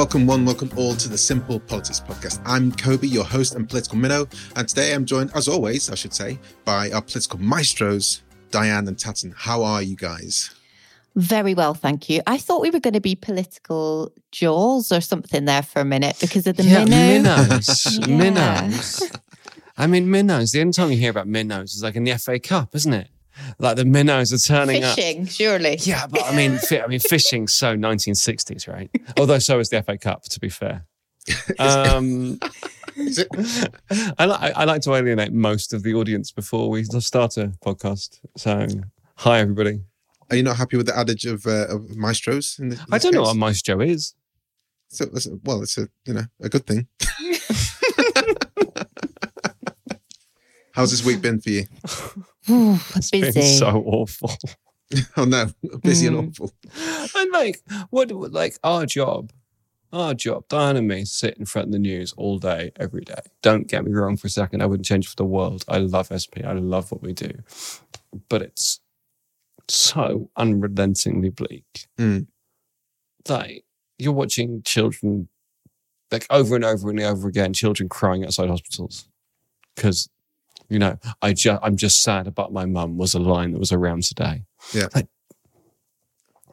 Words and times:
Welcome, 0.00 0.26
one, 0.26 0.46
welcome 0.46 0.70
all 0.78 0.94
to 0.94 1.10
the 1.10 1.18
Simple 1.18 1.60
Politics 1.60 2.00
Podcast. 2.00 2.40
I'm 2.46 2.72
Kobe, 2.72 3.06
your 3.06 3.22
host 3.22 3.54
and 3.54 3.68
political 3.68 3.98
minnow, 3.98 4.26
and 4.56 4.66
today 4.66 4.94
I'm 4.94 5.04
joined, 5.04 5.30
as 5.34 5.46
always, 5.46 5.90
I 5.90 5.94
should 5.94 6.14
say, 6.14 6.38
by 6.64 6.90
our 6.90 7.02
political 7.02 7.38
maestros, 7.38 8.22
Diane 8.50 8.88
and 8.88 8.98
Tatton. 8.98 9.34
How 9.36 9.62
are 9.62 9.82
you 9.82 9.96
guys? 9.96 10.54
Very 11.16 11.52
well, 11.52 11.74
thank 11.74 12.08
you. 12.08 12.22
I 12.26 12.38
thought 12.38 12.62
we 12.62 12.70
were 12.70 12.80
going 12.80 12.94
to 12.94 13.00
be 13.02 13.14
political 13.14 14.10
jaws 14.32 14.90
or 14.90 15.02
something 15.02 15.44
there 15.44 15.60
for 15.60 15.80
a 15.80 15.84
minute 15.84 16.16
because 16.18 16.46
of 16.46 16.56
the 16.56 16.62
yeah, 16.62 16.86
minnow. 16.86 17.36
minnows. 17.36 17.98
Yeah. 18.08 18.16
Minnows. 18.16 19.02
I 19.76 19.86
mean, 19.86 20.10
minnows. 20.10 20.52
The 20.52 20.62
only 20.62 20.72
time 20.72 20.90
you 20.90 20.96
hear 20.96 21.10
about 21.10 21.28
minnows 21.28 21.74
is 21.74 21.82
like 21.82 21.96
in 21.96 22.04
the 22.04 22.16
FA 22.16 22.40
Cup, 22.40 22.74
isn't 22.74 22.94
it? 22.94 23.08
Like 23.58 23.76
the 23.76 23.84
minnows 23.84 24.32
are 24.32 24.38
turning 24.38 24.82
up. 24.84 24.94
Fishing, 24.96 25.26
surely. 25.26 25.76
Yeah, 25.80 26.06
but 26.06 26.22
I 26.24 26.34
mean, 26.34 26.58
fi- 26.58 26.80
I 26.82 26.86
mean, 26.86 27.00
fishing's 27.00 27.54
so 27.54 27.76
1960s, 27.76 28.66
right? 28.68 28.90
Although 29.18 29.38
so 29.38 29.58
is 29.58 29.68
the 29.70 29.82
FA 29.82 29.98
Cup, 29.98 30.22
to 30.24 30.40
be 30.40 30.48
fair. 30.48 30.86
Um, 31.58 32.38
I, 34.18 34.26
li- 34.26 34.52
I 34.56 34.64
like 34.64 34.82
to 34.82 34.94
alienate 34.94 35.32
most 35.32 35.72
of 35.72 35.82
the 35.82 35.94
audience 35.94 36.32
before 36.32 36.68
we 36.70 36.82
start 36.84 37.36
a 37.36 37.52
podcast. 37.64 38.18
So, 38.36 38.66
hi 39.16 39.38
everybody. 39.40 39.80
Are 40.30 40.36
you 40.36 40.42
not 40.42 40.56
happy 40.56 40.76
with 40.76 40.86
the 40.86 40.96
adage 40.96 41.24
of, 41.26 41.46
uh, 41.46 41.66
of 41.68 41.96
maestros? 41.96 42.58
In, 42.58 42.70
the, 42.70 42.76
in 42.76 42.82
I 42.92 42.98
don't 42.98 43.12
know 43.14 43.20
case? 43.20 43.26
what 43.28 43.34
a 43.36 43.38
maestro 43.38 43.80
is. 43.80 44.14
So, 44.88 45.04
that's- 45.04 45.28
well, 45.44 45.62
it's 45.62 45.78
a 45.78 45.88
you 46.04 46.14
know 46.14 46.24
a 46.40 46.48
good 46.48 46.66
thing. 46.66 46.88
How's 50.72 50.90
this 50.90 51.04
week 51.04 51.20
been 51.20 51.40
for 51.40 51.50
you? 51.50 51.64
Ooh, 52.50 52.78
It's 52.96 53.10
busy. 53.10 53.32
been 53.32 53.58
so 53.58 53.82
awful. 53.86 54.30
Oh 55.16 55.24
no, 55.24 55.46
busy 55.82 56.08
and 56.08 56.16
Mm. 56.16 56.28
awful. 56.30 56.52
And 57.16 57.30
like, 57.30 57.62
what, 57.90 58.10
like 58.10 58.58
our 58.64 58.86
job, 58.86 59.30
our 59.92 60.14
job, 60.14 60.48
Diane 60.48 60.76
and 60.76 60.88
me 60.88 61.04
sit 61.04 61.36
in 61.38 61.44
front 61.46 61.68
of 61.68 61.72
the 61.72 61.78
news 61.78 62.12
all 62.16 62.38
day, 62.40 62.72
every 62.74 63.02
day. 63.02 63.20
Don't 63.40 63.68
get 63.68 63.84
me 63.84 63.92
wrong 63.92 64.16
for 64.16 64.26
a 64.26 64.30
second. 64.30 64.62
I 64.62 64.66
wouldn't 64.66 64.86
change 64.86 65.06
for 65.08 65.14
the 65.14 65.24
world. 65.24 65.64
I 65.68 65.78
love 65.78 66.08
SP. 66.10 66.42
I 66.44 66.54
love 66.54 66.90
what 66.90 67.02
we 67.02 67.12
do. 67.12 67.30
But 68.28 68.42
it's 68.42 68.80
so 69.68 70.28
unrelentingly 70.36 71.30
bleak. 71.30 71.86
Mm. 71.96 72.26
Like, 73.28 73.64
you're 73.98 74.12
watching 74.12 74.62
children, 74.64 75.28
like 76.10 76.26
over 76.30 76.56
and 76.56 76.64
over 76.64 76.90
and 76.90 76.98
over 77.00 77.28
again, 77.28 77.52
children 77.52 77.88
crying 77.88 78.24
outside 78.24 78.48
hospitals. 78.48 79.08
Because, 79.76 80.08
you 80.70 80.78
know, 80.78 80.98
I 81.20 81.34
just, 81.34 81.60
I'm 81.62 81.76
just 81.76 82.02
sad 82.02 82.26
about 82.26 82.52
my 82.52 82.64
mum 82.64 82.96
was 82.96 83.12
a 83.14 83.18
line 83.18 83.52
that 83.52 83.58
was 83.58 83.72
around 83.72 84.04
today. 84.04 84.44
Yeah. 84.72 84.88
Like, 84.94 85.08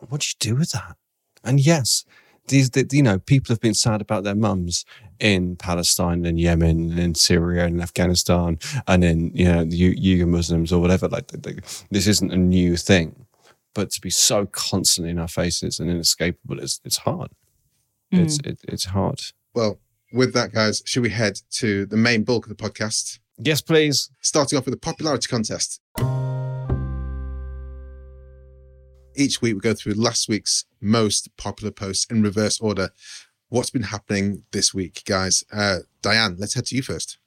what 0.09 0.21
do 0.21 0.27
you 0.27 0.51
do 0.51 0.59
with 0.59 0.71
that? 0.71 0.97
And 1.43 1.59
yes, 1.59 2.03
these, 2.47 2.71
the, 2.71 2.87
you 2.91 3.03
know, 3.03 3.19
people 3.19 3.53
have 3.53 3.61
been 3.61 3.73
sad 3.73 4.01
about 4.01 4.23
their 4.23 4.35
mums 4.35 4.85
in 5.19 5.55
Palestine 5.55 6.25
and 6.25 6.39
Yemen 6.39 6.91
and 6.91 6.99
in 6.99 7.15
Syria 7.15 7.65
and 7.65 7.81
Afghanistan 7.81 8.59
and 8.87 9.03
in, 9.03 9.31
you 9.33 9.45
know, 9.45 9.63
the 9.63 9.75
U- 9.75 10.25
Uyghur 10.25 10.27
Muslims 10.27 10.73
or 10.73 10.81
whatever. 10.81 11.07
Like, 11.07 11.27
the, 11.27 11.37
the, 11.37 11.85
this 11.91 12.07
isn't 12.07 12.33
a 12.33 12.37
new 12.37 12.75
thing. 12.75 13.25
But 13.73 13.91
to 13.91 14.01
be 14.01 14.09
so 14.09 14.47
constantly 14.47 15.11
in 15.11 15.19
our 15.19 15.27
faces 15.27 15.79
and 15.79 15.89
inescapable, 15.89 16.59
it's, 16.59 16.81
it's 16.83 16.97
hard. 16.97 17.29
It's, 18.11 18.39
mm. 18.39 18.47
it, 18.47 18.59
it's 18.67 18.85
hard. 18.85 19.21
Well, 19.53 19.79
with 20.13 20.33
that, 20.33 20.53
guys, 20.53 20.81
should 20.85 21.03
we 21.03 21.09
head 21.09 21.41
to 21.51 21.85
the 21.85 21.97
main 21.97 22.23
bulk 22.23 22.47
of 22.47 22.49
the 22.49 22.63
podcast? 22.63 23.19
Yes, 23.39 23.61
please. 23.61 24.09
Starting 24.21 24.57
off 24.57 24.65
with 24.65 24.73
the 24.73 24.79
popularity 24.79 25.27
contest. 25.27 25.79
Each 29.15 29.41
week, 29.41 29.55
we 29.55 29.59
go 29.59 29.73
through 29.73 29.93
last 29.93 30.27
week's 30.27 30.65
most 30.81 31.35
popular 31.37 31.71
posts 31.71 32.05
in 32.09 32.21
reverse 32.21 32.59
order. 32.59 32.89
What's 33.49 33.69
been 33.69 33.83
happening 33.83 34.43
this 34.51 34.73
week, 34.73 35.03
guys? 35.05 35.43
Uh, 35.51 35.79
Diane, 36.01 36.35
let's 36.37 36.53
head 36.53 36.65
to 36.67 36.75
you 36.75 36.81
first. 36.81 37.17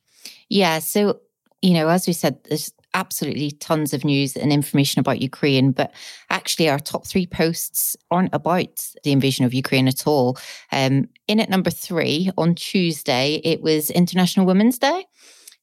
Yeah. 0.48 0.80
So, 0.80 1.20
you 1.62 1.74
know, 1.74 1.88
as 1.88 2.06
we 2.06 2.12
said, 2.12 2.38
there's 2.44 2.72
absolutely 2.94 3.52
tons 3.52 3.94
of 3.94 4.04
news 4.04 4.36
and 4.36 4.52
information 4.52 4.98
about 4.98 5.22
Ukraine, 5.22 5.70
but 5.70 5.92
actually, 6.28 6.68
our 6.68 6.78
top 6.80 7.06
three 7.06 7.26
posts 7.26 7.96
aren't 8.10 8.34
about 8.34 8.84
the 9.04 9.12
invasion 9.12 9.44
of 9.44 9.54
Ukraine 9.54 9.86
at 9.86 10.06
all. 10.06 10.38
Um, 10.72 11.08
in 11.28 11.38
at 11.38 11.50
number 11.50 11.70
three 11.70 12.30
on 12.36 12.56
Tuesday, 12.56 13.40
it 13.44 13.62
was 13.62 13.90
International 13.90 14.44
Women's 14.44 14.78
Day. 14.78 15.06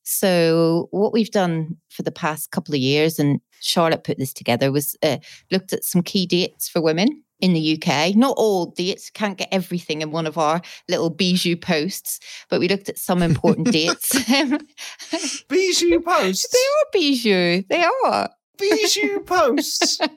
So, 0.10 0.88
what 0.92 1.12
we've 1.12 1.30
done 1.30 1.76
for 1.90 2.02
the 2.02 2.14
past 2.14 2.52
couple 2.52 2.74
of 2.74 2.80
years, 2.80 3.20
and 3.20 3.42
Charlotte 3.60 4.06
put 4.06 4.18
this 4.18 4.32
together, 4.32 4.72
was 4.72 4.96
uh, 5.04 5.18
looked 5.52 5.74
at 5.74 5.84
some 5.84 6.02
key 6.02 6.26
dates 6.26 6.70
for 6.70 6.82
women 6.82 7.24
in 7.42 7.52
the 7.52 7.78
UK. 7.78 8.16
Not 8.16 8.36
all 8.38 8.68
dates, 8.68 9.10
can't 9.10 9.38
get 9.38 9.50
everything 9.52 10.02
in 10.02 10.12
one 10.12 10.26
of 10.26 10.38
our 10.38 10.62
little 10.88 11.10
bijou 11.10 11.58
posts, 11.58 12.22
but 12.50 12.62
we 12.62 12.70
looked 12.70 12.88
at 12.88 12.98
some 12.98 13.22
important 13.22 13.70
dates. 13.70 14.14
Bijou 15.50 16.00
posts. 16.06 16.48
They 16.54 16.58
are 16.58 16.92
bijou. 16.94 17.64
They 17.70 17.86
are. 18.06 18.30
Bijou 18.58 19.20
posts. 19.26 20.00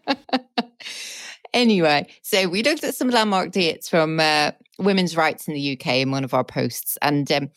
Anyway, 1.52 2.06
so 2.22 2.48
we 2.48 2.62
looked 2.62 2.84
at 2.84 2.94
some 2.94 3.10
landmark 3.10 3.50
dates 3.50 3.88
from 3.88 4.20
uh, 4.20 4.52
women's 4.78 5.16
rights 5.16 5.48
in 5.48 5.54
the 5.54 5.72
UK 5.72 5.94
in 5.94 6.10
one 6.12 6.22
of 6.22 6.32
our 6.32 6.44
posts. 6.44 6.96
And 7.02 7.30
um, 7.32 7.50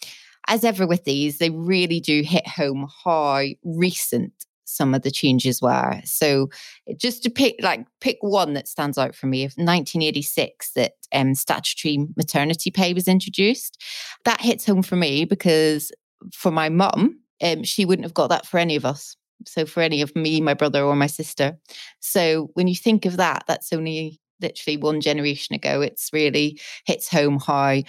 as 0.47 0.63
ever 0.63 0.85
with 0.85 1.03
these, 1.03 1.37
they 1.37 1.49
really 1.49 1.99
do 1.99 2.21
hit 2.21 2.47
home 2.47 2.89
how 3.03 3.43
recent 3.63 4.33
some 4.65 4.93
of 4.93 5.03
the 5.03 5.11
changes 5.11 5.61
were. 5.61 6.01
So 6.03 6.49
just 6.97 7.23
to 7.23 7.29
pick 7.29 7.55
like 7.61 7.85
pick 8.01 8.17
one 8.21 8.53
that 8.53 8.67
stands 8.67 8.97
out 8.97 9.15
for 9.15 9.27
me, 9.27 9.43
of 9.43 9.51
1986 9.51 10.71
that 10.75 10.93
um, 11.13 11.35
statutory 11.35 12.07
maternity 12.15 12.71
pay 12.71 12.93
was 12.93 13.07
introduced. 13.07 13.81
That 14.25 14.41
hits 14.41 14.65
home 14.65 14.81
for 14.81 14.95
me 14.95 15.25
because 15.25 15.91
for 16.33 16.51
my 16.51 16.69
mum, 16.69 17.19
um, 17.41 17.63
she 17.63 17.85
wouldn't 17.85 18.05
have 18.05 18.13
got 18.13 18.29
that 18.29 18.45
for 18.45 18.57
any 18.57 18.75
of 18.75 18.85
us. 18.85 19.15
So 19.45 19.65
for 19.65 19.81
any 19.81 20.01
of 20.01 20.15
me, 20.15 20.39
my 20.39 20.53
brother, 20.53 20.83
or 20.83 20.95
my 20.95 21.07
sister. 21.07 21.57
So 21.99 22.49
when 22.53 22.67
you 22.67 22.75
think 22.75 23.05
of 23.05 23.17
that, 23.17 23.43
that's 23.47 23.73
only 23.73 24.21
literally 24.41 24.77
one 24.77 25.01
generation 25.01 25.55
ago. 25.55 25.81
It's 25.81 26.09
really 26.13 26.59
hits 26.85 27.09
home 27.09 27.39
how 27.39 27.81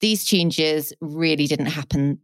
these 0.00 0.24
changes 0.24 0.92
really 1.00 1.46
didn't 1.46 1.66
happen 1.66 2.18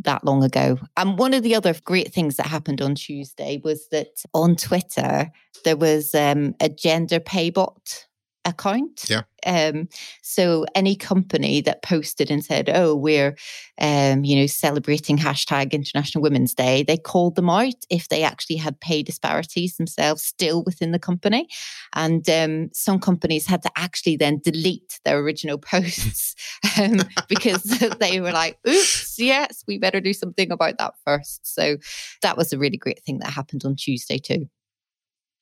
that 0.00 0.24
long 0.24 0.42
ago. 0.42 0.78
And 0.96 1.18
one 1.18 1.34
of 1.34 1.42
the 1.42 1.54
other 1.54 1.74
great 1.84 2.12
things 2.12 2.36
that 2.36 2.46
happened 2.46 2.80
on 2.80 2.94
Tuesday 2.94 3.60
was 3.62 3.88
that 3.88 4.22
on 4.32 4.56
Twitter 4.56 5.30
there 5.64 5.76
was 5.76 6.14
um, 6.14 6.54
a 6.60 6.68
gender 6.68 7.20
pay 7.20 7.50
bot 7.50 8.06
account. 8.44 9.04
Yeah. 9.08 9.22
Um, 9.46 9.88
so 10.22 10.66
any 10.74 10.96
company 10.96 11.60
that 11.62 11.82
posted 11.82 12.30
and 12.30 12.44
said, 12.44 12.70
"Oh, 12.72 12.94
we're, 12.94 13.36
um, 13.80 14.24
you 14.24 14.36
know, 14.36 14.46
celebrating 14.46 15.16
hashtag 15.16 15.72
International 15.72 16.22
Women's 16.22 16.54
Day," 16.54 16.82
they 16.82 16.96
called 16.96 17.36
them 17.36 17.48
out 17.48 17.74
if 17.88 18.08
they 18.08 18.22
actually 18.22 18.56
had 18.56 18.80
pay 18.80 19.02
disparities 19.02 19.76
themselves 19.76 20.22
still 20.22 20.62
within 20.64 20.92
the 20.92 20.98
company, 20.98 21.48
and 21.94 22.28
um, 22.28 22.70
some 22.72 22.98
companies 22.98 23.46
had 23.46 23.62
to 23.62 23.70
actually 23.76 24.16
then 24.16 24.40
delete 24.42 25.00
their 25.04 25.18
original 25.18 25.58
posts 25.70 26.34
um, 26.78 27.00
because 27.28 27.62
they 28.00 28.20
were 28.20 28.32
like, 28.32 28.58
"Oops, 28.68 29.18
yes, 29.18 29.64
we 29.66 29.78
better 29.78 30.00
do 30.00 30.12
something 30.12 30.50
about 30.50 30.78
that 30.78 30.94
first. 31.04 31.46
So 31.46 31.76
that 32.22 32.36
was 32.36 32.52
a 32.52 32.58
really 32.58 32.76
great 32.76 33.02
thing 33.04 33.18
that 33.20 33.30
happened 33.30 33.64
on 33.64 33.76
Tuesday 33.76 34.18
too. 34.18 34.48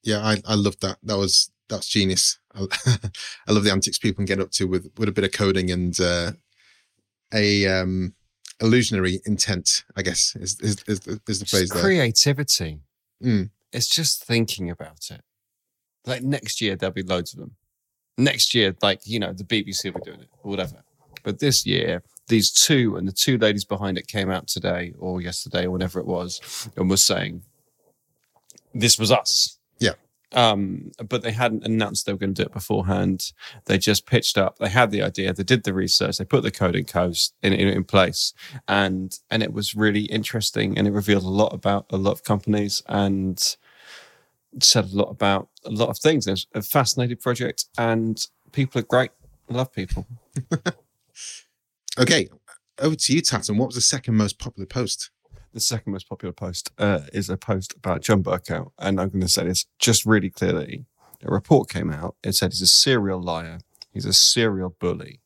Yeah, 0.03 0.20
I, 0.20 0.36
I 0.47 0.54
love 0.54 0.78
that. 0.81 0.98
That 1.03 1.19
was 1.19 1.50
that's 1.69 1.88
genius. 1.88 2.38
I, 2.54 2.66
I 3.48 3.53
love 3.53 3.64
the 3.64 3.72
antics 3.72 3.98
people 3.98 4.16
can 4.16 4.25
get 4.26 4.41
up 4.41 4.50
to 4.53 4.64
with 4.66 4.91
with 4.98 5.09
a 5.09 5.12
bit 5.12 5.25
of 5.25 5.32
coding 5.32 5.70
and 5.70 5.98
uh, 6.00 6.32
a 7.32 7.66
um, 7.66 8.14
illusionary 8.60 9.20
intent. 9.26 9.84
I 9.96 10.02
guess 10.02 10.34
is 10.37 10.58
is 10.61 10.82
is, 10.87 11.00
the- 11.00 11.20
is 11.28 11.40
the 11.40 11.46
phrase 11.46 11.69
there. 11.70 11.82
creativity. 11.82 12.81
Mm. 13.23 13.50
It's 13.73 13.88
just 13.88 14.25
thinking 14.25 14.70
about 14.70 15.11
it. 15.11 15.23
Like 16.06 16.23
next 16.23 16.61
year, 16.61 16.76
there'll 16.76 16.93
be 16.94 17.02
loads 17.02 17.34
of 17.34 17.40
them. 17.40 17.56
Next 18.17 18.55
year, 18.55 18.75
like, 18.82 19.00
you 19.05 19.19
know, 19.20 19.32
the 19.32 19.44
BBC 19.44 19.84
will 19.93 20.00
be 20.00 20.11
doing 20.11 20.20
it 20.20 20.28
or 20.43 20.50
whatever. 20.50 20.82
But 21.23 21.38
this 21.40 21.67
year, 21.67 22.02
these 22.28 22.50
two 22.50 22.96
and 22.96 23.06
the 23.06 23.12
two 23.12 23.37
ladies 23.38 23.64
behind 23.64 23.99
it 23.99 24.06
came 24.06 24.31
out 24.31 24.46
today 24.49 24.94
or 24.99 25.20
yesterday 25.20 25.67
or 25.67 25.70
whenever 25.70 26.00
it 26.00 26.06
was 26.06 26.69
and 26.76 26.88
was 26.88 27.05
saying, 27.05 27.43
this 28.73 28.99
was 28.99 29.12
us. 29.12 29.57
Um, 30.34 30.92
but 31.08 31.22
they 31.22 31.32
hadn't 31.32 31.64
announced 31.64 32.04
they 32.04 32.12
were 32.12 32.19
going 32.19 32.34
to 32.34 32.42
do 32.42 32.46
it 32.46 32.52
beforehand. 32.52 33.32
They 33.64 33.78
just 33.78 34.04
pitched 34.04 34.36
up. 34.36 34.58
They 34.58 34.69
had 34.69 34.90
the 34.90 35.02
idea. 35.02 35.32
They 35.32 35.42
did 35.42 35.64
the 35.64 35.72
research. 35.72 36.19
They 36.19 36.25
put 36.25 36.42
the 36.42 36.50
code 36.50 36.76
in 36.76 36.84
coast 36.84 37.34
in, 37.42 37.54
in, 37.54 37.69
in 37.69 37.84
place, 37.84 38.34
and 38.66 39.19
and 39.30 39.42
it 39.42 39.52
was 39.52 39.75
really 39.75 40.02
interesting. 40.02 40.76
And 40.76 40.86
it 40.86 40.92
revealed 40.92 41.25
a 41.25 41.28
lot 41.28 41.54
about 41.54 41.86
a 41.90 41.96
lot 41.96 42.12
of 42.12 42.25
companies 42.25 42.82
and 42.88 43.42
said 44.60 44.84
a 44.84 44.96
lot 44.96 45.10
about 45.10 45.48
a 45.64 45.70
lot 45.70 45.88
of 45.88 45.98
things. 45.98 46.26
It's 46.26 46.46
a 46.54 46.62
fascinating 46.62 47.16
project, 47.16 47.64
and 47.78 48.26
people 48.52 48.80
are 48.80 48.84
great. 48.84 49.10
I 49.50 49.54
love 49.54 49.72
people. 49.72 50.06
Okay, 51.98 52.28
over 52.78 52.94
to 52.94 53.12
you, 53.12 53.20
Tatton. 53.20 53.56
What 53.56 53.66
was 53.66 53.75
the 53.75 53.80
second 53.80 54.14
most 54.14 54.38
popular 54.38 54.66
post? 54.66 55.10
The 55.53 55.61
second 55.61 55.93
most 55.93 56.09
popular 56.09 56.33
post 56.33 56.71
uh, 56.79 57.00
is 57.12 57.31
a 57.31 57.37
post 57.37 57.75
about 57.77 58.03
John 58.03 58.23
Bercow, 58.23 58.71
and 58.79 59.00
I'm 59.00 59.09
going 59.09 59.23
to 59.23 59.29
say 59.29 59.45
this 59.45 59.67
just 59.79 60.05
really 60.05 60.31
clearly. 60.31 60.85
A 61.25 61.31
report 61.33 61.69
came 61.69 61.91
out. 61.91 62.17
It 62.23 62.35
said 62.35 62.53
he's 62.53 62.62
a 62.62 62.67
serial 62.67 63.21
liar. 63.21 63.59
He's 63.93 64.05
a 64.06 64.12
serial 64.12 64.77
bully, 64.79 65.21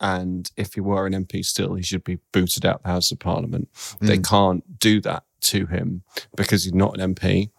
And 0.00 0.50
if 0.56 0.74
he 0.74 0.80
were 0.80 1.06
an 1.06 1.12
MP 1.14 1.44
still, 1.44 1.74
he 1.74 1.82
should 1.82 2.04
be 2.04 2.18
booted 2.32 2.64
out 2.66 2.76
of 2.76 2.82
the 2.82 2.88
House 2.88 3.12
of 3.12 3.18
Parliament. 3.20 3.68
They 4.00 4.18
Mm. 4.18 4.26
can't 4.28 4.78
do 4.78 5.00
that 5.02 5.24
to 5.42 5.66
him 5.66 6.02
because 6.36 6.64
he's 6.64 6.74
not 6.74 6.98
an 6.98 7.14
MP. 7.14 7.50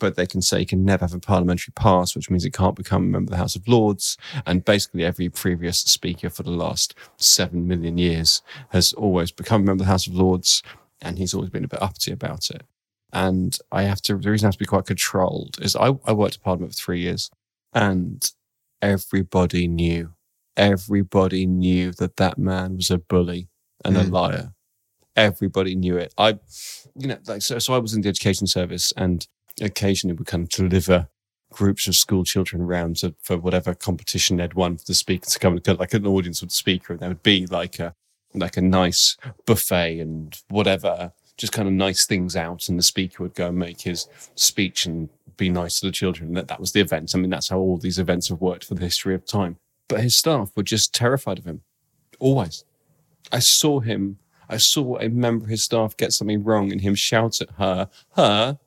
But 0.00 0.16
they 0.16 0.26
can 0.26 0.42
say 0.42 0.60
he 0.60 0.64
can 0.64 0.84
never 0.84 1.04
have 1.04 1.14
a 1.14 1.20
parliamentary 1.20 1.72
pass, 1.76 2.16
which 2.16 2.28
means 2.28 2.42
he 2.42 2.50
can't 2.50 2.74
become 2.74 3.02
a 3.04 3.06
member 3.06 3.26
of 3.28 3.30
the 3.30 3.36
House 3.36 3.54
of 3.54 3.68
Lords. 3.68 4.16
And 4.44 4.64
basically, 4.64 5.04
every 5.04 5.28
previous 5.28 5.78
speaker 5.78 6.28
for 6.28 6.42
the 6.42 6.50
last 6.50 6.94
seven 7.18 7.68
million 7.68 7.96
years 7.98 8.42
has 8.70 8.92
always 8.94 9.30
become 9.30 9.62
a 9.62 9.64
member 9.64 9.82
of 9.82 9.86
the 9.86 9.92
House 9.92 10.08
of 10.08 10.14
Lords, 10.14 10.60
and 11.00 11.18
he's 11.18 11.34
always 11.34 11.50
been 11.50 11.64
a 11.64 11.68
bit 11.68 11.82
uppity 11.82 12.12
about 12.12 12.50
it. 12.50 12.62
And 13.12 13.56
I 13.70 13.82
have 13.82 14.02
to, 14.02 14.16
the 14.16 14.30
reason 14.30 14.46
I 14.46 14.48
have 14.48 14.54
to 14.54 14.58
be 14.58 14.66
quite 14.66 14.86
controlled 14.86 15.58
is 15.60 15.76
I, 15.76 15.96
I 16.04 16.12
worked 16.12 16.36
at 16.36 16.42
Parliament 16.42 16.72
for 16.72 16.80
three 16.80 17.00
years, 17.00 17.30
and 17.72 18.28
everybody 18.82 19.68
knew, 19.68 20.14
everybody 20.56 21.46
knew 21.46 21.92
that 21.92 22.16
that 22.16 22.38
man 22.38 22.76
was 22.76 22.90
a 22.90 22.98
bully 22.98 23.48
and 23.84 23.96
a 23.96 24.04
Mm. 24.04 24.10
liar. 24.12 24.52
Everybody 25.14 25.74
knew 25.76 25.96
it. 25.96 26.12
I, 26.18 26.38
you 26.94 27.08
know, 27.08 27.18
like, 27.26 27.42
so, 27.42 27.58
so 27.58 27.74
I 27.74 27.78
was 27.78 27.94
in 27.94 28.02
the 28.02 28.08
education 28.08 28.46
service 28.46 28.92
and 28.96 29.26
occasionally 29.60 30.14
would 30.14 30.26
kind 30.26 30.42
of 30.42 30.50
deliver 30.50 31.08
groups 31.50 31.86
of 31.86 31.94
school 31.94 32.24
children 32.24 32.60
around 32.60 32.96
to, 32.96 33.14
for 33.22 33.38
whatever 33.38 33.74
competition 33.74 34.36
they'd 34.36 34.52
won 34.54 34.76
for 34.76 34.84
the 34.84 34.94
speaker 34.94 35.26
to 35.26 35.38
come 35.38 35.56
and 35.56 35.78
like 35.78 35.94
an 35.94 36.06
audience 36.06 36.42
with 36.42 36.50
the 36.50 36.56
speaker. 36.56 36.92
And 36.92 37.00
there 37.00 37.08
would 37.08 37.22
be 37.22 37.46
like 37.46 37.78
a, 37.78 37.94
like 38.36 38.56
a 38.56 38.62
nice 38.62 39.16
buffet 39.44 40.00
and 40.00 40.36
whatever, 40.48 41.12
just 41.36 41.52
kind 41.52 41.68
of 41.68 41.74
nice 41.74 42.06
things 42.06 42.36
out. 42.36 42.68
And 42.68 42.78
the 42.78 42.82
speaker 42.82 43.22
would 43.22 43.34
go 43.34 43.48
and 43.48 43.58
make 43.58 43.82
his 43.82 44.08
speech 44.34 44.86
and 44.86 45.08
be 45.36 45.50
nice 45.50 45.80
to 45.80 45.86
the 45.86 45.92
children. 45.92 46.34
That, 46.34 46.48
that 46.48 46.60
was 46.60 46.72
the 46.72 46.80
event. 46.80 47.12
I 47.14 47.18
mean, 47.18 47.30
that's 47.30 47.48
how 47.48 47.58
all 47.58 47.76
these 47.76 47.98
events 47.98 48.28
have 48.28 48.40
worked 48.40 48.64
for 48.64 48.74
the 48.74 48.82
history 48.82 49.14
of 49.14 49.26
time. 49.26 49.58
But 49.88 50.00
his 50.00 50.16
staff 50.16 50.50
were 50.56 50.62
just 50.62 50.94
terrified 50.94 51.38
of 51.38 51.44
him. 51.44 51.62
Always. 52.18 52.64
I 53.32 53.40
saw 53.40 53.80
him, 53.80 54.18
I 54.48 54.56
saw 54.56 54.98
a 54.98 55.08
member 55.08 55.44
of 55.44 55.50
his 55.50 55.62
staff 55.62 55.96
get 55.96 56.12
something 56.12 56.42
wrong 56.42 56.72
and 56.72 56.80
him 56.80 56.94
shout 56.94 57.40
at 57.40 57.50
her, 57.58 57.88
her, 58.14 58.58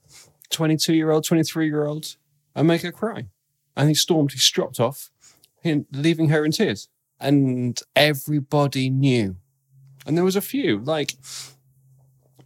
22 0.50 0.94
year 0.94 1.12
old, 1.12 1.24
23 1.24 1.66
year 1.66 1.86
old, 1.86 2.16
and 2.56 2.68
make 2.68 2.82
her 2.82 2.92
cry. 2.92 3.28
And 3.76 3.90
he 3.90 3.96
stormed, 3.96 4.32
he 4.32 4.38
stropped 4.38 4.80
off, 4.80 5.10
leaving 5.64 6.30
her 6.30 6.44
in 6.46 6.52
tears. 6.52 6.90
And 7.20 7.80
everybody 7.96 8.90
knew. 8.90 9.38
And 10.10 10.18
there 10.18 10.26
was 10.26 10.36
a 10.36 10.42
few, 10.42 10.80
like, 10.80 11.14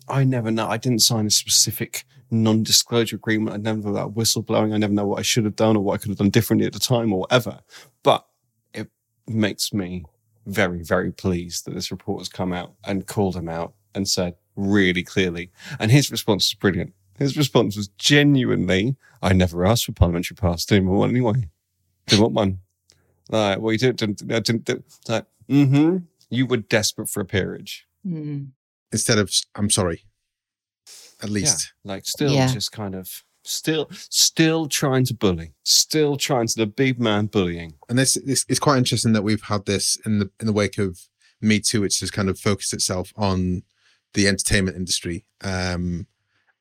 I 0.09 0.25
never 0.25 0.51
know. 0.51 0.67
I 0.67 0.75
didn't 0.75 0.99
sign 0.99 1.27
a 1.27 1.29
specific 1.29 2.03
non 2.29 2.61
disclosure 2.61 3.15
agreement. 3.15 3.55
I 3.55 3.57
never 3.57 3.79
know 3.79 3.91
about 3.91 4.15
whistleblowing. 4.15 4.73
I 4.73 4.77
never 4.77 4.91
know 4.91 5.05
what 5.05 5.19
I 5.19 5.21
should 5.21 5.45
have 5.45 5.55
done 5.55 5.77
or 5.77 5.79
what 5.81 5.93
I 5.93 5.97
could 5.99 6.09
have 6.09 6.17
done 6.17 6.29
differently 6.29 6.67
at 6.67 6.73
the 6.73 6.79
time 6.79 7.13
or 7.13 7.21
whatever. 7.21 7.61
But 8.03 8.27
it 8.73 8.89
makes 9.27 9.71
me 9.71 10.03
very, 10.45 10.83
very 10.83 11.13
pleased 11.13 11.63
that 11.63 11.73
this 11.73 11.89
report 11.89 12.19
has 12.19 12.27
come 12.27 12.51
out 12.51 12.73
and 12.83 13.07
called 13.07 13.37
him 13.37 13.47
out 13.47 13.75
and 13.95 14.09
said 14.09 14.35
really 14.57 15.03
clearly. 15.03 15.49
And 15.79 15.89
his 15.89 16.11
response 16.11 16.51
was 16.51 16.59
brilliant. 16.59 16.93
His 17.17 17.37
response 17.37 17.77
was 17.77 17.87
genuinely, 17.87 18.97
I 19.21 19.31
never 19.31 19.65
asked 19.65 19.85
for 19.85 19.93
parliamentary 19.93 20.35
pass. 20.35 20.65
Didn't 20.65 20.89
want 20.89 21.11
anyway. 21.13 21.47
Didn't 22.07 22.23
want 22.23 22.33
one. 22.33 22.59
Like, 23.29 23.59
well, 23.59 23.71
you 23.71 23.77
didn't, 23.77 23.99
didn't, 23.99 24.27
didn't, 24.27 24.65
didn't. 24.65 24.85
Like, 25.07 25.25
mm-hmm. 25.49 25.99
You 26.33 26.45
were 26.45 26.57
desperate 26.57 27.09
for 27.09 27.21
a 27.21 27.25
peerage. 27.25 27.85
Mm. 28.05 28.49
Instead 28.91 29.17
of 29.17 29.31
I'm 29.55 29.69
sorry. 29.69 30.05
At 31.21 31.29
least. 31.29 31.73
Yeah, 31.83 31.93
like 31.93 32.05
still 32.05 32.33
Yeah. 32.33 32.47
just 32.47 32.71
kind 32.71 32.95
of 32.95 33.23
still 33.45 33.89
still 33.91 34.67
trying 34.67 35.05
to 35.05 35.13
bully, 35.13 35.53
still 35.63 36.17
trying 36.17 36.47
to 36.47 36.55
the 36.55 36.65
big 36.65 36.99
man 36.99 37.27
bullying. 37.27 37.73
And 37.89 37.97
this, 37.97 38.15
this 38.25 38.45
it's 38.49 38.59
quite 38.59 38.77
interesting 38.77 39.13
that 39.13 39.23
we've 39.23 39.43
had 39.43 39.65
this 39.65 39.97
in 40.05 40.19
the 40.19 40.29
in 40.39 40.47
the 40.47 40.53
wake 40.53 40.77
of 40.77 40.99
Me 41.41 41.59
Too, 41.59 41.81
which 41.81 41.99
has 41.99 42.11
kind 42.11 42.29
of 42.29 42.39
focused 42.39 42.73
itself 42.73 43.13
on 43.15 43.63
the 44.13 44.27
entertainment 44.27 44.77
industry. 44.77 45.25
Um, 45.43 46.07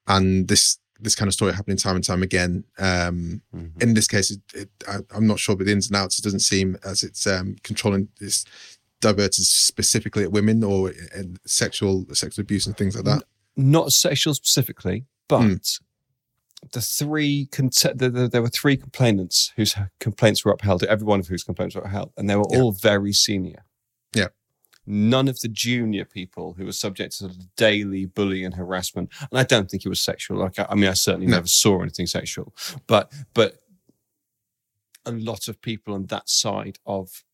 and 0.06 0.48
this 0.48 0.78
this 1.00 1.14
kind 1.16 1.28
of 1.28 1.34
story 1.34 1.52
happening 1.52 1.76
time 1.76 1.96
and 1.96 2.04
time 2.04 2.22
again. 2.22 2.64
Um, 2.78 3.42
in 3.80 3.94
this 3.94 4.06
case, 4.06 4.30
it, 4.30 4.40
it, 4.54 4.70
I, 4.88 4.98
I'm 5.14 5.26
not 5.26 5.40
sure, 5.40 5.56
but 5.56 5.66
the 5.66 5.72
ins 5.72 5.88
and 5.88 5.96
outs, 5.96 6.18
it 6.18 6.22
doesn't 6.22 6.40
seem 6.40 6.78
as 6.84 7.02
it's 7.02 7.26
um, 7.26 7.56
controlling 7.64 8.08
this 8.20 8.44
diverted 9.02 9.44
specifically 9.44 10.22
at 10.22 10.32
women 10.32 10.64
or 10.64 10.90
in 11.14 11.36
sexual 11.44 12.06
sexual 12.14 12.42
abuse 12.42 12.66
and 12.66 12.74
things 12.76 12.94
like 12.96 13.04
that. 13.04 13.24
Not 13.56 13.92
sexual 13.92 14.32
specifically, 14.32 15.04
but 15.28 15.42
Hmm. 15.42 15.54
the 16.72 16.80
three 16.80 17.48
the, 17.52 18.10
the, 18.10 18.28
there 18.32 18.40
were 18.40 18.48
three 18.48 18.76
complainants 18.78 19.52
whose 19.56 19.74
complaints 20.00 20.42
were 20.44 20.52
upheld. 20.52 20.82
Every 20.84 21.04
one 21.06 21.20
of 21.20 21.26
whose 21.26 21.44
complaints 21.44 21.74
were 21.74 21.82
upheld, 21.82 22.12
and 22.16 22.30
they 22.30 22.36
were 22.36 22.44
Yeah. 22.50 22.60
all 22.60 22.72
very 22.72 23.12
senior. 23.12 23.64
Yeah. 24.14 24.28
None 24.86 25.28
of 25.28 25.38
the 25.40 25.48
junior 25.48 26.04
people 26.04 26.54
who 26.54 26.64
were 26.64 26.72
subject 26.72 27.18
to 27.18 27.30
daily 27.56 28.06
bullying 28.06 28.46
and 28.46 28.54
harassment, 28.54 29.10
and 29.30 29.38
I 29.38 29.42
don't 29.44 29.70
think 29.70 29.84
it 29.84 29.88
was 29.88 30.00
sexual. 30.02 30.38
Like 30.38 30.58
I, 30.58 30.66
I 30.70 30.74
mean, 30.74 30.88
I 30.88 30.94
certainly 30.94 31.26
No. 31.26 31.36
never 31.36 31.46
saw 31.48 31.82
anything 31.82 32.06
sexual, 32.06 32.54
but 32.86 33.12
but 33.34 33.58
a 35.04 35.12
lot 35.12 35.48
of 35.48 35.60
people 35.60 35.94
on 35.94 36.06
that 36.06 36.28
side 36.28 36.78
of 36.86 37.24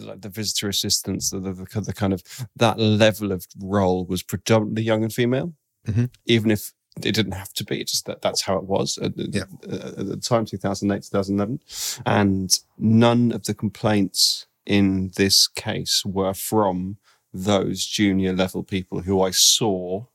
like 0.00 0.20
the 0.20 0.28
visitor 0.28 0.68
assistants, 0.68 1.30
the, 1.30 1.40
the, 1.40 1.80
the, 1.80 1.92
kind 1.92 2.12
of 2.12 2.22
that 2.56 2.78
level 2.78 3.32
of 3.32 3.46
role 3.60 4.04
was 4.06 4.22
predominantly 4.22 4.82
young 4.82 5.02
and 5.02 5.12
female, 5.12 5.52
Mhm. 5.86 6.10
even 6.26 6.50
if 6.50 6.72
it 7.02 7.12
didn't 7.14 7.32
have 7.32 7.52
to 7.54 7.64
be. 7.64 7.80
It's 7.80 7.92
just 7.92 8.06
that 8.06 8.22
that's 8.22 8.42
how 8.42 8.56
it 8.56 8.64
was 8.64 8.98
at, 8.98 9.16
the- 9.16 9.28
Yeah. 9.32 9.44
uh, 9.70 9.92
at 10.00 10.06
the 10.06 10.16
time, 10.16 10.46
2008, 10.46 11.02
2011. 11.02 11.60
And 12.06 12.58
none 12.78 13.32
of 13.32 13.44
the 13.44 13.54
complaints 13.54 14.46
in 14.66 15.10
this 15.16 15.46
case 15.48 16.04
were 16.06 16.34
from 16.34 16.96
those 17.32 17.84
junior 17.84 18.32
level 18.32 18.62
people 18.62 19.00
who 19.02 19.20
I 19.20 19.30
saw 19.32 20.06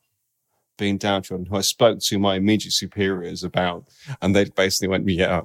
being 0.78 0.98
downtrodden, 0.98 1.48
who 1.48 1.58
I 1.58 1.62
spoke 1.62 2.00
to 2.00 2.18
my 2.18 2.36
immediate 2.36 2.72
superiors 2.72 3.44
about, 3.44 3.86
and 4.22 4.34
they 4.34 4.46
basically 4.46 4.88
went, 4.88 5.08
yeah, 5.10 5.42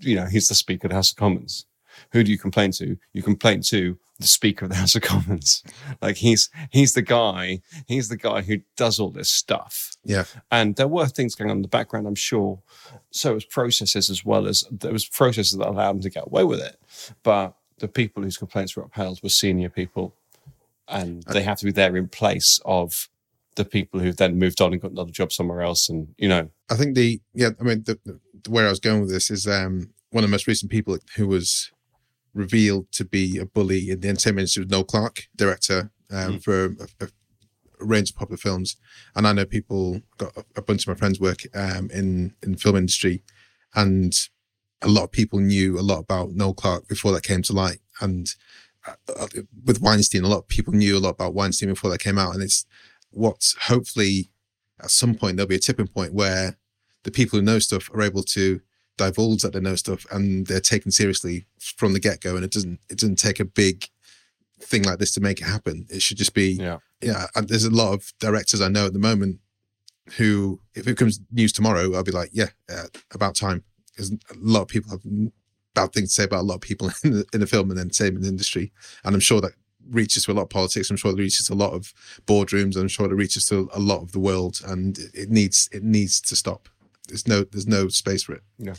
you 0.00 0.16
know, 0.16 0.26
he's 0.26 0.48
the 0.48 0.56
Speaker 0.56 0.88
of 0.88 0.90
the 0.90 0.96
House 0.96 1.12
of 1.12 1.16
Commons. 1.16 1.66
Who 2.10 2.22
do 2.22 2.30
you 2.30 2.38
complain 2.38 2.72
to? 2.72 2.96
You 3.12 3.22
complain 3.22 3.62
to 3.62 3.98
the 4.18 4.26
Speaker 4.26 4.64
of 4.64 4.70
the 4.70 4.76
House 4.82 4.94
of 4.94 5.02
Commons. 5.02 5.62
Like 6.00 6.16
he's 6.16 6.50
he's 6.70 6.94
the 6.94 7.02
guy, 7.02 7.60
he's 7.86 8.08
the 8.08 8.16
guy 8.16 8.42
who 8.42 8.58
does 8.76 8.98
all 8.98 9.10
this 9.10 9.30
stuff. 9.30 9.92
Yeah. 10.04 10.24
And 10.50 10.76
there 10.76 10.88
were 10.88 11.06
things 11.06 11.34
going 11.34 11.50
on 11.50 11.58
in 11.58 11.62
the 11.62 11.68
background, 11.68 12.06
I'm 12.06 12.14
sure. 12.14 12.60
So 13.10 13.32
it 13.32 13.34
was 13.34 13.44
processes 13.44 14.10
as 14.10 14.24
well 14.24 14.46
as 14.46 14.64
there 14.70 14.92
was 14.92 15.06
processes 15.06 15.58
that 15.58 15.68
allowed 15.68 15.94
them 15.94 16.02
to 16.02 16.10
get 16.10 16.26
away 16.26 16.44
with 16.44 16.60
it. 16.60 16.78
But 17.22 17.54
the 17.78 17.88
people 17.88 18.22
whose 18.22 18.38
complaints 18.38 18.76
were 18.76 18.84
upheld 18.84 19.22
were 19.22 19.28
senior 19.28 19.68
people. 19.68 20.14
And 20.88 21.22
they 21.24 21.42
have 21.42 21.58
to 21.58 21.64
be 21.64 21.72
there 21.72 21.96
in 21.96 22.08
place 22.08 22.60
of 22.64 23.08
the 23.54 23.64
people 23.64 24.00
who've 24.00 24.16
then 24.16 24.38
moved 24.38 24.60
on 24.60 24.72
and 24.72 24.80
got 24.80 24.92
another 24.92 25.10
job 25.10 25.32
somewhere 25.32 25.62
else. 25.62 25.88
And, 25.88 26.14
you 26.16 26.28
know, 26.28 26.48
I 26.70 26.76
think 26.76 26.94
the 26.94 27.20
yeah, 27.34 27.50
I 27.60 27.62
mean 27.62 27.82
the, 27.84 27.98
the 28.04 28.50
where 28.50 28.66
I 28.66 28.70
was 28.70 28.80
going 28.80 29.00
with 29.00 29.10
this 29.10 29.30
is 29.30 29.46
um 29.46 29.90
one 30.10 30.24
of 30.24 30.30
the 30.30 30.34
most 30.34 30.46
recent 30.46 30.70
people 30.70 30.96
who 31.16 31.26
was 31.26 31.71
revealed 32.34 32.90
to 32.92 33.04
be 33.04 33.38
a 33.38 33.46
bully 33.46 33.90
in 33.90 34.00
the 34.00 34.08
entertainment 34.08 34.42
industry 34.42 34.64
was 34.64 34.70
Noel 34.70 34.84
Clarke, 34.84 35.28
director 35.36 35.90
um, 36.10 36.38
for 36.38 36.64
a, 36.64 36.88
a, 37.00 37.08
range 37.80 38.10
of 38.10 38.16
popular 38.16 38.36
films, 38.36 38.76
and 39.16 39.26
I 39.26 39.32
know 39.32 39.44
people 39.44 40.00
got 40.16 40.36
a, 40.36 40.44
a 40.56 40.62
bunch 40.62 40.82
of 40.82 40.88
my 40.88 40.94
friends 40.94 41.18
work 41.18 41.40
um 41.54 41.90
in 41.92 42.34
in 42.42 42.52
the 42.52 42.58
film 42.58 42.76
industry, 42.76 43.22
and 43.74 44.12
a 44.82 44.88
lot 44.88 45.04
of 45.04 45.12
people 45.12 45.40
knew 45.40 45.78
a 45.78 45.82
lot 45.82 45.98
about 45.98 46.32
Noel 46.32 46.54
Clarke 46.54 46.88
before 46.88 47.12
that 47.12 47.22
came 47.24 47.42
to 47.42 47.52
light, 47.52 47.78
and 48.00 48.28
uh, 48.86 48.94
uh, 49.16 49.26
with 49.64 49.80
Weinstein, 49.80 50.24
a 50.24 50.28
lot 50.28 50.38
of 50.38 50.48
people 50.48 50.72
knew 50.72 50.96
a 50.96 51.00
lot 51.00 51.10
about 51.10 51.34
Weinstein 51.34 51.68
before 51.68 51.90
that 51.90 52.00
came 52.00 52.18
out, 52.18 52.34
and 52.34 52.42
it's 52.42 52.66
what's 53.10 53.54
hopefully 53.62 54.30
at 54.80 54.90
some 54.90 55.14
point 55.14 55.36
there'll 55.36 55.48
be 55.48 55.56
a 55.56 55.60
tipping 55.60 55.86
point 55.86 56.14
where 56.14 56.56
the 57.04 57.10
people 57.10 57.38
who 57.38 57.44
know 57.44 57.58
stuff 57.58 57.90
are 57.92 58.02
able 58.02 58.22
to 58.22 58.60
divulge 58.96 59.42
that 59.42 59.52
they 59.52 59.60
know 59.60 59.74
stuff 59.74 60.06
and 60.10 60.46
they're 60.46 60.60
taken 60.60 60.90
seriously 60.90 61.46
from 61.58 61.92
the 61.92 62.00
get-go 62.00 62.36
and 62.36 62.44
it 62.44 62.50
doesn't 62.50 62.80
it 62.90 62.98
doesn't 62.98 63.16
take 63.16 63.40
a 63.40 63.44
big 63.44 63.88
thing 64.60 64.82
like 64.82 64.98
this 64.98 65.12
to 65.12 65.20
make 65.20 65.40
it 65.40 65.44
happen. 65.44 65.86
It 65.88 66.02
should 66.02 66.18
just 66.18 66.34
be 66.34 66.52
yeah. 66.52 66.78
yeah 67.00 67.26
and 67.34 67.48
there's 67.48 67.64
a 67.64 67.70
lot 67.70 67.92
of 67.92 68.12
directors 68.20 68.60
i 68.60 68.68
know 68.68 68.86
at 68.86 68.92
the 68.92 68.98
moment 68.98 69.40
who 70.16 70.60
if 70.74 70.86
it 70.86 70.96
comes 70.96 71.20
news 71.30 71.52
tomorrow 71.52 71.94
i'll 71.94 72.02
be 72.02 72.12
like 72.12 72.30
yeah 72.32 72.50
uh, 72.70 72.86
about 73.12 73.34
time. 73.34 73.64
Because 73.90 74.12
a 74.12 74.16
lot 74.38 74.62
of 74.62 74.68
people 74.68 74.90
have 74.90 75.02
bad 75.74 75.92
things 75.92 76.14
to 76.14 76.22
say 76.22 76.24
about 76.24 76.40
a 76.40 76.48
lot 76.48 76.56
of 76.56 76.60
people 76.60 76.90
in 77.04 77.12
the, 77.12 77.26
in 77.32 77.40
the 77.40 77.46
film 77.46 77.70
and 77.70 77.78
entertainment 77.78 78.26
industry 78.26 78.72
and 79.04 79.14
i'm 79.14 79.20
sure 79.20 79.40
that 79.40 79.52
reaches 79.90 80.24
to 80.24 80.32
a 80.32 80.34
lot 80.34 80.42
of 80.42 80.50
politics. 80.50 80.90
I'm 80.90 80.96
sure 80.96 81.10
it 81.10 81.18
reaches 81.18 81.46
to 81.48 81.54
a 81.54 81.56
lot 81.56 81.72
of 81.72 81.92
boardrooms. 82.26 82.76
I'm 82.76 82.88
sure 82.88 83.06
it 83.06 83.14
reaches 83.14 83.46
to 83.46 83.68
a 83.74 83.80
lot 83.80 84.02
of 84.02 84.12
the 84.12 84.20
world 84.20 84.60
and 84.66 84.98
it 85.12 85.30
needs 85.30 85.68
it 85.72 85.82
needs 85.82 86.20
to 86.22 86.36
stop 86.36 86.68
there's 87.08 87.26
no 87.26 87.44
there's 87.44 87.66
no 87.66 87.88
space 87.88 88.22
for 88.24 88.34
it 88.34 88.42
Yeah. 88.58 88.74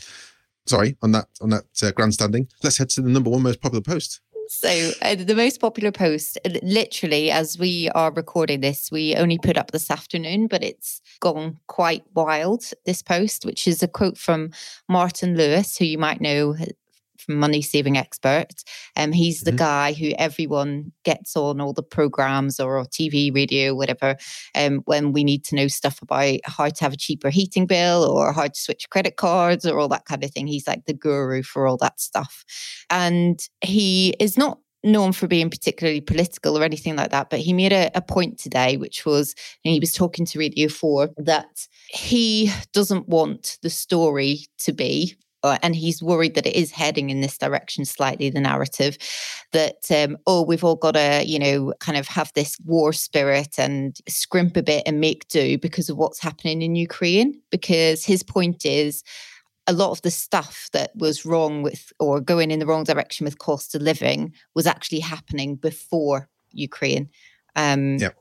sorry 0.66 0.96
on 1.02 1.12
that 1.12 1.26
on 1.40 1.50
that 1.50 1.64
uh, 1.82 1.90
grandstanding 1.92 2.48
let's 2.62 2.78
head 2.78 2.90
to 2.90 3.02
the 3.02 3.10
number 3.10 3.30
one 3.30 3.42
most 3.42 3.60
popular 3.60 3.82
post 3.82 4.20
So 4.46 4.68
uh, 5.00 5.14
the 5.14 5.34
most 5.34 5.58
popular 5.58 5.90
post, 5.90 6.38
uh, 6.44 6.50
literally, 6.62 7.30
as 7.30 7.58
we 7.58 7.88
are 7.94 8.12
recording 8.12 8.60
this, 8.60 8.90
we 8.92 9.16
only 9.16 9.38
put 9.38 9.56
up 9.56 9.70
this 9.70 9.90
afternoon, 9.90 10.48
but 10.48 10.62
it's 10.62 11.00
gone 11.20 11.56
quite 11.66 12.04
wild. 12.14 12.62
This 12.84 13.02
post, 13.02 13.46
which 13.46 13.66
is 13.66 13.82
a 13.82 13.88
quote 13.88 14.18
from 14.18 14.50
Martin 14.86 15.34
Lewis, 15.34 15.78
who 15.78 15.86
you 15.86 15.96
might 15.96 16.20
know 16.20 16.54
from 17.24 17.36
Money 17.36 17.62
Saving 17.62 17.96
Expert. 17.96 18.62
Um, 18.96 19.12
he's 19.12 19.40
the 19.40 19.52
Mhm. 19.52 19.56
guy 19.56 19.92
who 19.94 20.10
everyone 20.18 20.92
gets 21.04 21.36
on 21.36 21.60
all 21.60 21.72
the 21.72 21.82
programs 21.82 22.60
or 22.60 22.78
on 22.78 22.86
TV, 22.86 23.30
radio, 23.34 23.74
whatever, 23.74 24.16
um, 24.54 24.82
when 24.84 25.12
we 25.12 25.24
need 25.24 25.44
to 25.46 25.56
know 25.56 25.68
stuff 25.68 26.00
about 26.02 26.38
how 26.44 26.68
to 26.68 26.84
have 26.84 26.92
a 26.92 26.96
cheaper 26.96 27.30
heating 27.30 27.66
bill 27.66 28.04
or 28.04 28.32
how 28.32 28.46
to 28.46 28.60
switch 28.60 28.88
credit 28.90 29.16
cards 29.16 29.64
or 29.66 29.78
all 29.78 29.88
that 29.88 30.04
kind 30.04 30.22
of 30.22 30.30
thing. 30.30 30.46
He's 30.46 30.66
like 30.66 30.84
the 30.86 30.94
guru 30.94 31.42
for 31.42 31.66
all 31.66 31.76
that 31.78 32.00
stuff. 32.00 32.44
And 32.90 33.40
he 33.62 34.14
is 34.20 34.36
not 34.36 34.58
known 34.86 35.12
for 35.12 35.26
being 35.26 35.48
particularly 35.48 36.02
political 36.02 36.58
or 36.58 36.62
anything 36.62 36.94
like 36.94 37.10
that, 37.10 37.30
but 37.30 37.40
he 37.40 37.54
made 37.54 37.72
a, 37.72 37.90
a 37.94 38.02
point 38.02 38.38
today, 38.38 38.76
which 38.76 39.06
was 39.06 39.34
and 39.64 39.72
he 39.72 39.80
was 39.80 39.92
talking 39.92 40.26
to 40.26 40.38
Radio 40.38 40.68
4 40.68 41.08
that 41.16 41.66
he 41.88 42.50
doesn't 42.74 43.08
want 43.08 43.56
the 43.62 43.70
story 43.70 44.40
to 44.58 44.72
be. 44.74 45.14
Uh, 45.44 45.58
and 45.62 45.76
he's 45.76 46.02
worried 46.02 46.34
that 46.34 46.46
it 46.46 46.56
is 46.56 46.72
heading 46.72 47.10
in 47.10 47.20
this 47.20 47.38
direction 47.38 47.84
slightly, 47.84 48.30
the 48.30 48.40
narrative 48.40 48.96
that, 49.52 49.90
um, 49.90 50.16
oh, 50.26 50.42
we've 50.42 50.64
all 50.64 50.74
got 50.74 50.94
to, 50.94 51.22
you 51.24 51.38
know, 51.38 51.74
kind 51.78 51.98
of 51.98 52.08
have 52.08 52.32
this 52.34 52.56
war 52.64 52.92
spirit 52.92 53.58
and 53.58 53.98
scrimp 54.08 54.56
a 54.56 54.62
bit 54.62 54.82
and 54.86 55.00
make 55.00 55.28
do 55.28 55.58
because 55.58 55.90
of 55.90 55.98
what's 55.98 56.18
happening 56.18 56.62
in 56.62 56.74
Ukraine. 56.74 57.38
Because 57.50 58.04
his 58.04 58.22
point 58.22 58.64
is, 58.64 59.04
a 59.66 59.72
lot 59.72 59.90
of 59.92 60.02
the 60.02 60.10
stuff 60.10 60.68
that 60.72 60.90
was 60.94 61.24
wrong 61.24 61.62
with 61.62 61.92
or 61.98 62.20
going 62.20 62.50
in 62.50 62.58
the 62.58 62.66
wrong 62.66 62.84
direction 62.84 63.24
with 63.24 63.38
cost 63.38 63.74
of 63.74 63.80
living 63.80 64.32
was 64.54 64.66
actually 64.66 65.00
happening 65.00 65.56
before 65.56 66.28
Ukraine. 66.52 67.08
Um, 67.56 67.96
Yep. 67.98 68.16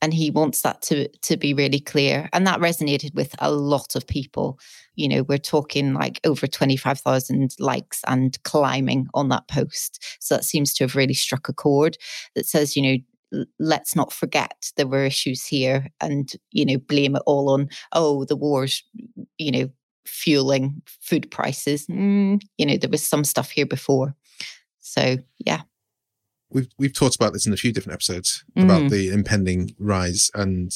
And 0.00 0.14
he 0.14 0.30
wants 0.30 0.62
that 0.62 0.80
to 0.82 1.08
to 1.08 1.36
be 1.36 1.54
really 1.54 1.80
clear, 1.80 2.28
and 2.32 2.46
that 2.46 2.60
resonated 2.60 3.14
with 3.14 3.34
a 3.40 3.50
lot 3.50 3.96
of 3.96 4.06
people. 4.06 4.58
You 4.94 5.08
know, 5.08 5.22
we're 5.24 5.38
talking 5.38 5.94
like 5.94 6.20
over 6.24 6.46
twenty 6.46 6.76
five 6.76 7.00
thousand 7.00 7.54
likes 7.58 8.02
and 8.06 8.40
climbing 8.44 9.08
on 9.14 9.28
that 9.30 9.48
post. 9.48 10.04
So 10.20 10.36
that 10.36 10.44
seems 10.44 10.72
to 10.74 10.84
have 10.84 10.94
really 10.94 11.14
struck 11.14 11.48
a 11.48 11.52
chord 11.52 11.98
that 12.36 12.46
says, 12.46 12.76
you 12.76 12.82
know, 12.82 13.44
let's 13.58 13.96
not 13.96 14.12
forget 14.12 14.70
there 14.76 14.86
were 14.86 15.04
issues 15.04 15.44
here, 15.44 15.88
and 16.00 16.32
you 16.52 16.64
know, 16.64 16.78
blame 16.78 17.16
it 17.16 17.22
all 17.26 17.50
on 17.50 17.68
oh 17.92 18.24
the 18.24 18.36
wars, 18.36 18.84
you 19.36 19.50
know, 19.50 19.68
fueling 20.06 20.80
food 21.00 21.30
prices. 21.30 21.86
Mm, 21.86 22.40
you 22.56 22.66
know, 22.66 22.76
there 22.76 22.90
was 22.90 23.06
some 23.06 23.24
stuff 23.24 23.50
here 23.50 23.66
before. 23.66 24.14
So 24.80 25.18
yeah, 25.38 25.62
we've 26.50 26.68
we've 26.78 26.94
talked 26.94 27.14
about 27.16 27.32
this 27.32 27.46
in 27.46 27.52
a 27.52 27.56
few 27.56 27.72
different 27.72 27.94
episodes 27.94 28.44
Mm. 28.56 28.64
about 28.64 28.90
the 28.90 29.08
impending 29.10 29.74
rise 29.78 30.30
and 30.34 30.72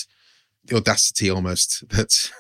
the 0.65 0.77
audacity 0.77 1.29
almost 1.31 1.89
that 1.97 2.31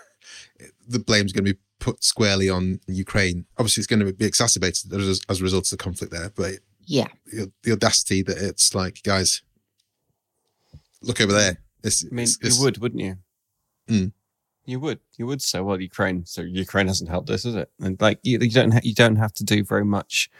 the 0.86 0.98
blame's 0.98 1.32
going 1.32 1.44
to 1.44 1.54
be 1.54 1.58
put 1.78 2.04
squarely 2.04 2.48
on 2.48 2.78
Ukraine. 2.86 3.46
Obviously, 3.58 3.80
it's 3.80 3.86
going 3.88 4.04
to 4.06 4.12
be 4.12 4.24
exacerbated 4.24 4.92
as, 4.92 5.20
as 5.28 5.40
a 5.40 5.42
result 5.42 5.66
of 5.66 5.70
the 5.70 5.76
conflict 5.82 6.12
there, 6.12 6.30
but 6.36 6.54
yeah, 6.86 7.08
the, 7.26 7.50
the 7.64 7.72
audacity 7.72 8.22
that 8.22 8.36
it's 8.38 8.74
like, 8.74 9.02
guys, 9.02 9.42
look 11.00 11.20
over 11.20 11.32
there. 11.32 11.58
This, 11.82 12.04
I 12.04 12.14
mean, 12.14 12.24
this- 12.24 12.38
this- 12.38 12.58
you 12.58 12.64
would, 12.64 12.78
wouldn't 12.78 13.00
you? 13.02 13.16
Mm. 13.88 14.12
You 14.64 14.78
would. 14.80 15.00
You 15.18 15.26
would 15.26 15.42
say, 15.42 15.60
"Well, 15.60 15.80
Ukraine." 15.80 16.24
So 16.24 16.42
Ukraine 16.42 16.86
hasn't 16.86 17.10
helped 17.10 17.26
this, 17.26 17.44
is 17.44 17.54
it? 17.56 17.70
And 17.80 18.00
like, 18.00 18.20
you, 18.22 18.38
you 18.40 18.50
don't. 18.50 18.70
Ha- 18.72 18.80
you 18.84 18.94
don't 18.94 19.16
have 19.16 19.32
to 19.34 19.44
do 19.44 19.64
very 19.64 19.84
much. 19.84 20.30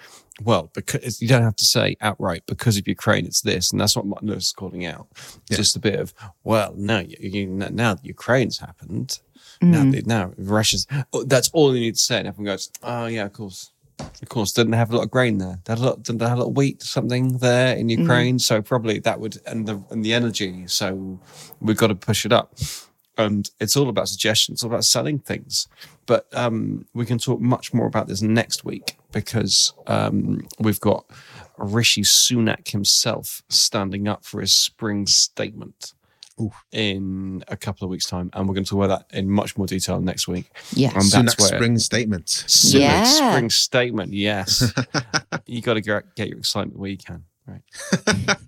Well, 0.43 0.71
because 0.75 1.21
you 1.21 1.29
don't 1.29 1.43
have 1.43 1.57
to 1.57 1.65
say 1.65 1.97
outright 2.01 2.45
because 2.47 2.77
of 2.79 2.87
Ukraine, 2.89 3.27
it's 3.27 3.43
this, 3.43 3.71
and 3.73 3.81
that's 3.81 3.97
what 3.97 4.07
Martin 4.07 4.29
Lewis 4.29 4.47
is 4.47 4.53
calling 4.53 4.87
out. 4.87 5.09
Yeah. 5.51 5.57
Just 5.57 5.77
a 5.77 5.81
bit 5.81 5.99
of, 6.01 6.15
well, 6.43 6.73
no, 6.77 7.01
you, 7.01 7.17
you, 7.21 7.47
now 7.47 7.95
that 7.95 8.05
Ukraine's 8.05 8.59
happened, 8.59 9.21
now, 9.61 9.83
Mm. 9.83 9.93
the- 9.93 10.03
now 10.07 10.33
Russia's. 10.39 10.87
Oh, 11.13 11.25
that's 11.25 11.51
all 11.53 11.75
you 11.75 11.81
need 11.81 11.95
to 11.97 12.01
say, 12.01 12.19
and 12.19 12.29
everyone 12.29 12.53
goes, 12.53 12.71
"Oh 12.83 13.07
yeah, 13.07 13.25
of 13.25 13.33
course." 13.33 13.71
Of 14.21 14.29
course, 14.31 14.53
didn't 14.53 14.73
have 14.73 14.91
a 14.91 14.97
lot 14.97 15.05
of 15.05 15.11
grain 15.13 15.39
there. 15.39 15.61
They 15.65 15.73
had 15.75 15.79
a 15.79 15.85
lot, 15.85 16.03
didn't 16.03 16.19
they 16.19 16.27
have 16.29 16.39
a 16.39 16.41
lot 16.43 16.49
of 16.51 16.57
wheat, 16.57 16.83
something 16.83 17.39
there 17.39 17.77
in 17.77 17.89
Ukraine. 17.89 18.39
So 18.41 18.61
probably 18.61 18.99
that 19.01 19.21
would, 19.21 19.39
and 19.47 19.67
the 19.69 19.81
and 19.91 20.05
the 20.05 20.13
energy. 20.15 20.65
So 20.67 21.21
we've 21.61 21.77
got 21.77 21.89
to 21.89 21.95
push 21.95 22.25
it 22.27 22.33
up. 22.33 22.53
And 23.19 23.51
it's 23.61 23.77
all 23.77 23.89
about 23.91 24.09
suggestions, 24.09 24.57
it's 24.57 24.65
all 24.65 24.71
about 24.71 24.85
selling 24.85 25.19
things. 25.19 25.69
But 26.07 26.27
um, 26.33 26.87
we 26.95 27.05
can 27.05 27.19
talk 27.19 27.41
much 27.41 27.75
more 27.75 27.87
about 27.87 28.09
this 28.09 28.23
next 28.23 28.65
week 28.65 28.97
because 29.13 29.75
um, 29.87 30.47
we've 30.59 30.81
got 30.81 31.05
Rishi 31.59 32.03
Sunak 32.03 32.69
himself 32.69 33.43
standing 33.51 34.09
up 34.09 34.25
for 34.25 34.41
his 34.41 34.53
spring 34.55 35.07
statement 35.07 35.93
Ooh. 36.41 36.53
in 36.73 37.45
a 37.49 37.57
couple 37.57 37.85
of 37.85 37.91
weeks' 37.91 38.07
time, 38.09 38.31
and 38.33 38.49
we're 38.49 38.55
going 38.55 38.65
to 38.65 38.71
talk 38.71 38.83
about 38.85 39.07
that 39.11 39.17
in 39.17 39.29
much 39.29 39.59
more 39.59 39.67
detail 39.67 40.01
next 40.01 40.27
week. 40.27 40.47
yes, 40.73 40.95
Sunak 40.95 41.27
that's 41.27 41.39
where- 41.39 41.49
spring 41.59 41.79
statement. 41.79 42.25
Sunak 42.27 42.81
Yeah. 42.81 43.05
spring 43.05 43.51
statement, 43.51 44.13
yes. 44.15 44.73
you 45.47 45.61
got 45.61 45.75
to 45.75 45.83
get, 45.83 46.15
get 46.17 46.29
your 46.29 46.39
excitement 46.39 46.79
where 46.79 46.91
you 46.91 46.97
can, 46.97 47.25
right? 47.47 47.63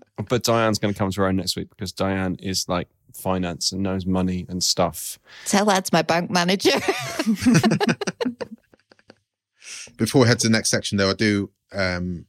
but 0.29 0.43
Diane's 0.43 0.79
going 0.79 0.95
to 0.95 0.99
come 0.99 1.11
to 1.11 1.21
her 1.21 1.27
own 1.29 1.37
next 1.37 1.55
week 1.55 1.69
because 1.69 1.93
Diane 1.93 2.37
is 2.41 2.67
like 2.69 2.89
finance 3.15 3.73
and 3.73 3.83
knows 3.83 4.07
money 4.07 4.47
and 4.49 4.63
stuff. 4.63 5.19
tell 5.47 5.65
that 5.67 5.87
to 5.87 5.91
my 5.93 6.03
bank 6.03 6.31
manager. 6.31 6.71
Before 9.97 10.23
we 10.23 10.29
head 10.29 10.41
to 10.41 10.49
the 10.49 10.53
next 10.53 10.71
section, 10.71 10.99
though, 10.99 11.11
I 11.11 11.15
do 11.15 11.51
um, 11.73 12.27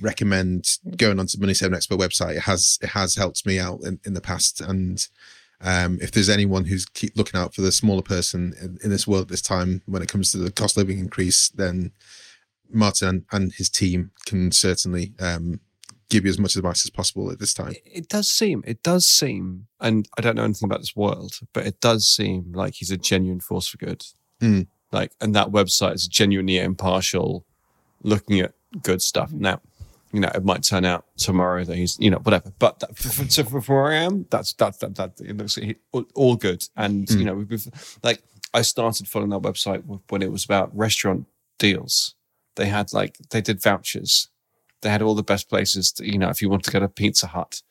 recommend 0.00 0.78
going 0.96 1.18
onto 1.18 1.38
Money 1.38 1.54
Saving 1.54 1.76
Expert 1.76 1.98
website. 1.98 2.36
It 2.36 2.42
has 2.42 2.78
it 2.82 2.88
has 2.90 3.16
helped 3.16 3.46
me 3.46 3.58
out 3.58 3.80
in, 3.82 4.00
in 4.04 4.14
the 4.14 4.20
past, 4.20 4.60
and 4.60 5.06
um, 5.60 5.98
if 6.00 6.10
there's 6.10 6.28
anyone 6.28 6.64
who's 6.64 6.86
keep 6.86 7.16
looking 7.16 7.38
out 7.38 7.54
for 7.54 7.60
the 7.60 7.72
smaller 7.72 8.02
person 8.02 8.54
in, 8.60 8.78
in 8.82 8.90
this 8.90 9.06
world 9.06 9.22
at 9.22 9.28
this 9.28 9.42
time 9.42 9.82
when 9.86 10.02
it 10.02 10.08
comes 10.08 10.32
to 10.32 10.38
the 10.38 10.50
cost 10.50 10.76
of 10.76 10.82
living 10.82 10.98
increase, 10.98 11.50
then 11.50 11.92
Martin 12.70 13.08
and, 13.08 13.24
and 13.30 13.52
his 13.52 13.70
team 13.70 14.10
can 14.26 14.50
certainly 14.50 15.12
um, 15.20 15.60
give 16.12 16.24
you 16.24 16.30
as 16.30 16.38
much 16.38 16.56
advice 16.56 16.84
as 16.84 16.90
possible 16.90 17.30
at 17.30 17.38
this 17.38 17.54
time. 17.54 17.70
It, 17.70 17.82
it 17.86 18.08
does 18.08 18.28
seem, 18.28 18.62
it 18.66 18.82
does 18.82 19.08
seem, 19.08 19.66
and 19.80 20.06
I 20.18 20.20
don't 20.20 20.36
know 20.36 20.44
anything 20.44 20.68
about 20.68 20.80
this 20.80 20.94
world, 20.94 21.40
but 21.54 21.66
it 21.66 21.80
does 21.80 22.06
seem 22.06 22.52
like 22.52 22.74
he's 22.74 22.90
a 22.90 22.98
genuine 22.98 23.40
force 23.40 23.66
for 23.66 23.78
good. 23.78 24.04
Mm. 24.40 24.66
Like, 24.92 25.12
and 25.22 25.34
that 25.34 25.48
website 25.48 25.94
is 25.94 26.06
genuinely 26.06 26.58
impartial, 26.58 27.46
looking 28.02 28.40
at 28.40 28.52
good 28.82 29.00
stuff. 29.00 29.32
Now, 29.32 29.60
you 30.12 30.20
know, 30.20 30.30
it 30.34 30.44
might 30.44 30.62
turn 30.62 30.84
out 30.84 31.06
tomorrow 31.16 31.64
that 31.64 31.76
he's, 31.76 31.98
you 31.98 32.10
know, 32.10 32.18
whatever. 32.18 32.52
But 32.58 32.80
that, 32.80 32.96
for, 32.98 33.30
so 33.30 33.44
for, 33.44 33.62
for 33.62 33.82
where 33.82 33.92
I 33.92 33.96
am, 33.96 34.26
that's 34.28 34.52
that 34.54 34.78
that 34.80 34.94
that 34.96 35.18
it 35.20 35.38
looks 35.38 35.54
he- 35.54 35.76
all, 35.92 36.04
all 36.14 36.36
good. 36.36 36.68
And 36.76 37.08
you 37.10 37.24
know, 37.24 37.34
we've, 37.34 37.50
we've 37.50 37.98
like 38.02 38.22
I 38.52 38.60
started 38.60 39.08
following 39.08 39.30
that 39.30 39.40
website 39.40 39.82
when 40.10 40.20
it 40.20 40.30
was 40.30 40.44
about 40.44 40.76
restaurant 40.76 41.24
deals. 41.58 42.14
They 42.56 42.66
had 42.66 42.92
like 42.92 43.16
they 43.30 43.40
did 43.40 43.62
vouchers. 43.62 44.28
They 44.82 44.90
had 44.90 45.02
all 45.02 45.14
the 45.14 45.22
best 45.22 45.48
places. 45.48 45.92
To, 45.92 46.04
you 46.06 46.18
know, 46.18 46.28
if 46.28 46.42
you 46.42 46.50
wanted 46.50 46.64
to 46.64 46.70
go 46.72 46.80
to 46.80 46.88
Pizza 46.88 47.26
Hut 47.28 47.62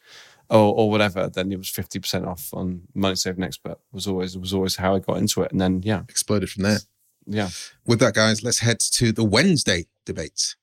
or 0.49 0.73
or 0.75 0.89
whatever, 0.89 1.29
then 1.29 1.51
it 1.51 1.57
was 1.57 1.69
fifty 1.69 1.99
percent 1.99 2.25
off 2.25 2.49
on 2.53 2.81
Money 2.93 3.15
Saving 3.15 3.43
Expert. 3.43 3.77
Was 3.91 4.07
always 4.07 4.37
was 4.37 4.53
always 4.53 4.75
how 4.77 4.95
I 4.95 4.99
got 4.99 5.17
into 5.17 5.41
it. 5.43 5.51
And 5.51 5.61
then 5.61 5.81
yeah, 5.83 6.01
Exploded 6.09 6.49
from 6.49 6.63
there. 6.63 6.79
yeah. 7.27 7.49
With 7.85 7.99
that, 7.99 8.13
guys, 8.15 8.43
let's 8.43 8.59
head 8.59 8.79
to 8.79 9.11
the 9.11 9.23
Wednesday 9.23 9.85
debates. 10.05 10.55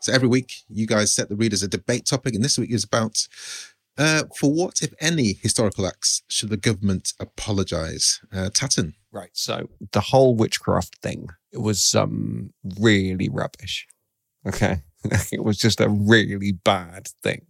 So 0.00 0.12
every 0.12 0.28
week, 0.28 0.62
you 0.68 0.86
guys 0.86 1.12
set 1.12 1.28
the 1.28 1.36
readers 1.36 1.62
a 1.62 1.68
debate 1.68 2.06
topic, 2.06 2.34
and 2.34 2.44
this 2.44 2.56
week 2.56 2.70
is 2.70 2.84
about 2.84 3.26
uh, 3.98 4.22
for 4.38 4.52
what, 4.52 4.80
if 4.80 4.94
any, 5.00 5.32
historical 5.32 5.86
acts 5.86 6.22
should 6.28 6.50
the 6.50 6.56
government 6.56 7.12
apologise? 7.18 8.20
Uh, 8.32 8.48
Tatton. 8.48 8.94
Right. 9.10 9.30
So 9.32 9.68
the 9.92 10.00
whole 10.00 10.36
witchcraft 10.36 10.98
thing, 11.02 11.30
it 11.52 11.58
was 11.58 11.94
um 11.96 12.52
really 12.78 13.28
rubbish. 13.28 13.88
Okay. 14.46 14.82
it 15.32 15.42
was 15.44 15.58
just 15.58 15.80
a 15.80 15.88
really 15.88 16.52
bad 16.52 17.08
thing. 17.22 17.46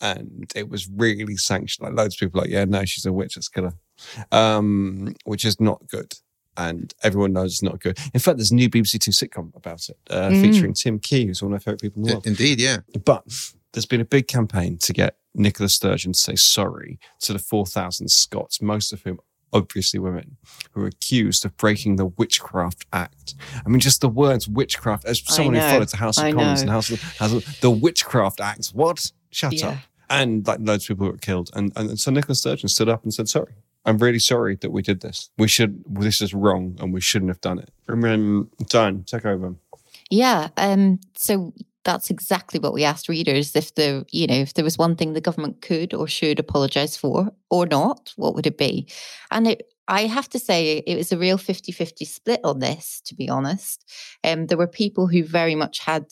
And 0.00 0.50
it 0.54 0.68
was 0.68 0.88
really 0.88 1.36
sanctioned. 1.36 1.86
Like 1.86 1.96
loads 1.96 2.14
of 2.14 2.20
people 2.20 2.38
were 2.40 2.44
like, 2.44 2.50
yeah, 2.52 2.64
no, 2.64 2.84
she's 2.84 3.04
a 3.06 3.12
witch, 3.12 3.36
let's 3.36 3.48
kill 3.48 3.64
her. 3.64 3.74
Um, 4.32 5.14
which 5.24 5.44
is 5.44 5.60
not 5.60 5.86
good. 5.88 6.14
And 6.56 6.94
everyone 7.02 7.34
knows 7.34 7.52
it's 7.52 7.62
not 7.62 7.80
good. 7.80 7.98
In 8.14 8.20
fact, 8.20 8.38
there's 8.38 8.50
a 8.50 8.54
new 8.54 8.70
BBC 8.70 8.98
Two 8.98 9.10
sitcom 9.10 9.54
about 9.54 9.88
it, 9.90 9.98
uh, 10.08 10.30
Mm. 10.30 10.40
featuring 10.40 10.72
Tim 10.72 10.98
Key, 10.98 11.26
who's 11.26 11.42
one 11.42 11.52
of 11.52 11.56
my 11.56 11.58
favourite 11.58 11.80
people 11.82 12.00
in 12.02 12.08
the 12.08 12.14
world. 12.14 12.26
Indeed, 12.26 12.58
yeah. 12.60 12.78
But 13.04 13.24
there's 13.72 13.84
been 13.84 14.00
a 14.00 14.06
big 14.06 14.26
campaign 14.26 14.78
to 14.78 14.92
get 14.94 15.18
Nicola 15.34 15.68
Sturgeon 15.68 16.12
to 16.14 16.18
say 16.18 16.34
sorry 16.34 16.98
to 17.20 17.34
the 17.34 17.38
4,000 17.38 18.10
Scots, 18.10 18.62
most 18.62 18.90
of 18.94 19.02
whom 19.02 19.20
obviously 19.52 19.98
women, 19.98 20.36
who 20.72 20.82
are 20.82 20.86
accused 20.86 21.44
of 21.44 21.56
breaking 21.56 21.96
the 21.96 22.06
Witchcraft 22.06 22.86
Act. 22.92 23.34
I 23.64 23.68
mean, 23.68 23.80
just 23.80 24.00
the 24.00 24.08
words 24.08 24.48
witchcraft, 24.48 25.04
as 25.06 25.22
someone 25.24 25.54
who 25.54 25.60
know, 25.60 25.70
followed 25.70 25.88
the 25.88 25.96
House 25.96 26.18
of 26.18 26.24
I 26.24 26.32
Commons 26.32 26.60
know. 26.60 26.62
and 26.62 26.70
House 26.70 26.90
of, 26.90 27.02
House 27.02 27.32
of 27.32 27.60
the 27.60 27.70
Witchcraft 27.70 28.40
Act. 28.40 28.68
What? 28.68 29.12
Shut 29.30 29.52
Yeah. 29.54 29.68
up. 29.68 29.76
And 30.08 30.46
like 30.46 30.58
loads 30.60 30.84
of 30.84 30.88
people 30.96 31.06
were 31.06 31.16
killed. 31.18 31.50
And, 31.54 31.72
and, 31.76 31.90
and 31.90 32.00
so 32.00 32.10
Nicholas 32.10 32.40
Sturgeon 32.40 32.68
stood 32.68 32.88
up 32.88 33.02
and 33.02 33.12
said, 33.12 33.28
sorry. 33.28 33.54
I'm 33.84 33.98
really 33.98 34.18
sorry 34.18 34.56
that 34.56 34.70
we 34.70 34.82
did 34.82 35.00
this. 35.00 35.30
We 35.38 35.46
should, 35.46 35.82
this 35.88 36.20
is 36.20 36.34
wrong 36.34 36.76
and 36.80 36.92
we 36.92 37.00
shouldn't 37.00 37.28
have 37.30 37.40
done 37.40 37.60
it. 37.60 37.70
Diane, 38.68 39.04
take 39.04 39.24
over. 39.24 39.54
Yeah. 40.10 40.48
Um, 40.56 40.98
so 41.16 41.52
that's 41.86 42.10
exactly 42.10 42.58
what 42.58 42.74
we 42.74 42.84
asked 42.84 43.08
readers. 43.08 43.54
If 43.54 43.74
the, 43.76 44.04
you 44.10 44.26
know, 44.26 44.34
if 44.34 44.54
there 44.54 44.64
was 44.64 44.76
one 44.76 44.96
thing 44.96 45.12
the 45.12 45.20
government 45.20 45.62
could 45.62 45.94
or 45.94 46.08
should 46.08 46.40
apologise 46.40 46.96
for 46.96 47.30
or 47.48 47.64
not, 47.64 48.12
what 48.16 48.34
would 48.34 48.46
it 48.46 48.58
be? 48.58 48.88
And 49.30 49.46
it 49.46 49.62
I 49.88 50.06
have 50.06 50.28
to 50.30 50.40
say 50.40 50.78
it 50.78 50.96
was 50.96 51.12
a 51.12 51.16
real 51.16 51.38
50-50 51.38 52.04
split 52.08 52.40
on 52.42 52.58
this, 52.58 53.00
to 53.06 53.14
be 53.14 53.28
honest. 53.28 53.88
Um, 54.24 54.48
there 54.48 54.58
were 54.58 54.66
people 54.66 55.06
who 55.06 55.22
very 55.22 55.54
much 55.54 55.78
had 55.78 56.06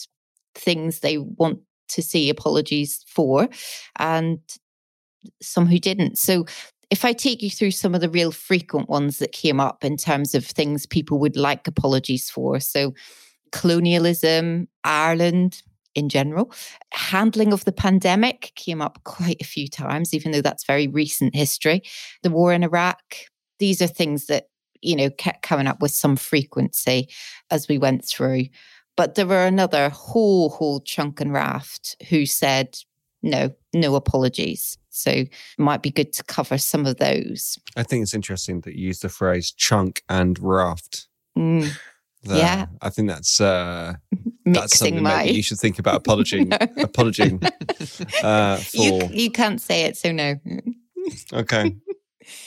things 0.55 1.01
they 1.01 1.19
want 1.19 1.59
to 1.89 2.01
see 2.01 2.31
apologies 2.31 3.05
for 3.09 3.49
and 3.97 4.39
some 5.43 5.67
who 5.67 5.81
didn't. 5.81 6.19
So 6.19 6.47
if 6.91 7.05
I 7.05 7.13
take 7.13 7.43
you 7.43 7.51
through 7.51 7.73
some 7.73 7.97
of 7.97 8.01
the 8.01 8.09
real 8.09 8.31
frequent 8.31 8.89
ones 8.89 9.19
that 9.19 9.33
came 9.33 9.59
up 9.59 9.85
in 9.85 9.97
terms 9.97 10.37
of 10.37 10.47
things 10.47 10.87
people 10.87 11.19
would 11.19 11.37
like 11.37 11.67
apologies 11.67 12.31
for. 12.31 12.61
So 12.61 12.95
colonialism, 13.53 14.69
Ireland, 14.85 15.63
in 15.95 16.09
general. 16.09 16.53
Handling 16.93 17.53
of 17.53 17.65
the 17.65 17.73
pandemic 17.73 18.53
came 18.57 18.83
up 18.83 18.99
quite 19.05 19.41
a 19.41 19.45
few 19.45 19.69
times, 19.69 20.13
even 20.13 20.33
though 20.33 20.41
that's 20.41 20.65
very 20.65 20.89
recent 20.89 21.35
history. 21.35 21.83
The 22.23 22.31
war 22.31 22.53
in 22.53 22.65
Iraq, 22.65 23.03
these 23.59 23.81
are 23.81 23.87
things 23.87 24.27
that, 24.27 24.49
you 24.81 24.97
know, 24.97 25.11
kept 25.11 25.43
coming 25.43 25.67
up 25.67 25.81
with 25.81 25.93
some 25.93 26.17
frequency 26.17 27.09
as 27.51 27.69
we 27.69 27.79
went 27.79 28.05
through. 28.05 28.47
But 28.97 29.15
there 29.15 29.27
were 29.27 29.47
another 29.47 29.89
whole, 29.89 30.51
whole 30.51 30.81
chunk 30.81 31.21
and 31.21 31.33
raft 31.33 31.97
who 32.11 32.27
said, 32.27 32.77
no, 33.23 33.51
no 33.73 33.95
apologies. 33.95 34.79
So 34.91 35.11
it 35.11 35.31
might 35.59 35.83
be 35.83 35.91
good 35.91 36.13
to 36.13 36.25
cover 36.25 36.59
some 36.59 36.87
of 36.87 36.99
those. 36.99 37.59
I 37.77 37.83
think 37.83 38.03
it's 38.03 38.15
interesting 38.15 38.61
that 38.61 38.77
you 38.77 38.89
use 38.89 39.01
the 39.01 39.09
phrase 39.09 39.51
chunk 39.51 40.03
and 40.09 40.39
raft. 40.39 41.09
Mm, 41.37 41.77
there. 42.25 42.39
Yeah. 42.39 42.67
I 42.83 42.91
think 42.91 43.09
that's 43.09 43.41
uh, 43.41 43.95
that's 44.47 44.79
something 44.79 45.03
my. 45.03 45.25
maybe 45.25 45.37
you 45.37 45.43
should 45.43 45.59
think 45.59 45.79
about 45.79 45.97
apologizing 46.03 46.53
apologizing 46.79 47.41
uh, 48.23 48.57
for. 48.59 49.05
you 49.13 49.31
can't 49.31 49.61
say 49.61 49.83
it, 49.85 49.97
so 49.97 50.13
no. 50.13 50.37
Okay, 51.33 51.77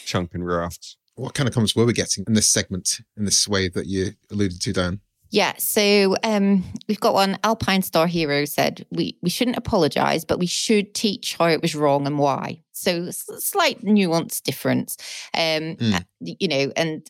chunk 0.05 0.33
and 0.33 0.45
raft. 0.45 0.97
What 1.15 1.33
kind 1.33 1.47
of 1.47 1.53
comments 1.53 1.75
were 1.75 1.85
we 1.85 1.93
getting 1.93 2.23
in 2.27 2.33
this 2.33 2.47
segment, 2.47 2.99
in 3.15 3.25
this 3.25 3.47
wave 3.47 3.73
that 3.73 3.87
you 3.87 4.11
alluded 4.31 4.61
to, 4.61 4.73
Dan? 4.73 4.99
Yeah, 5.29 5.53
so 5.57 6.15
um, 6.23 6.63
we've 6.87 6.99
got 6.99 7.13
one. 7.13 7.37
Alpine 7.43 7.81
Star 7.81 8.07
Hero 8.07 8.45
said 8.45 8.85
we 8.91 9.17
we 9.21 9.29
shouldn't 9.29 9.57
apologize, 9.57 10.23
but 10.23 10.39
we 10.39 10.45
should 10.45 10.93
teach 10.93 11.35
how 11.37 11.45
it 11.47 11.61
was 11.61 11.75
wrong 11.75 12.07
and 12.07 12.17
why. 12.17 12.61
So 12.71 13.09
slight 13.11 13.83
nuance 13.83 14.39
difference, 14.39 14.95
um, 15.33 15.75
Mm. 15.75 16.05
you 16.21 16.47
know. 16.47 16.71
And 16.77 17.05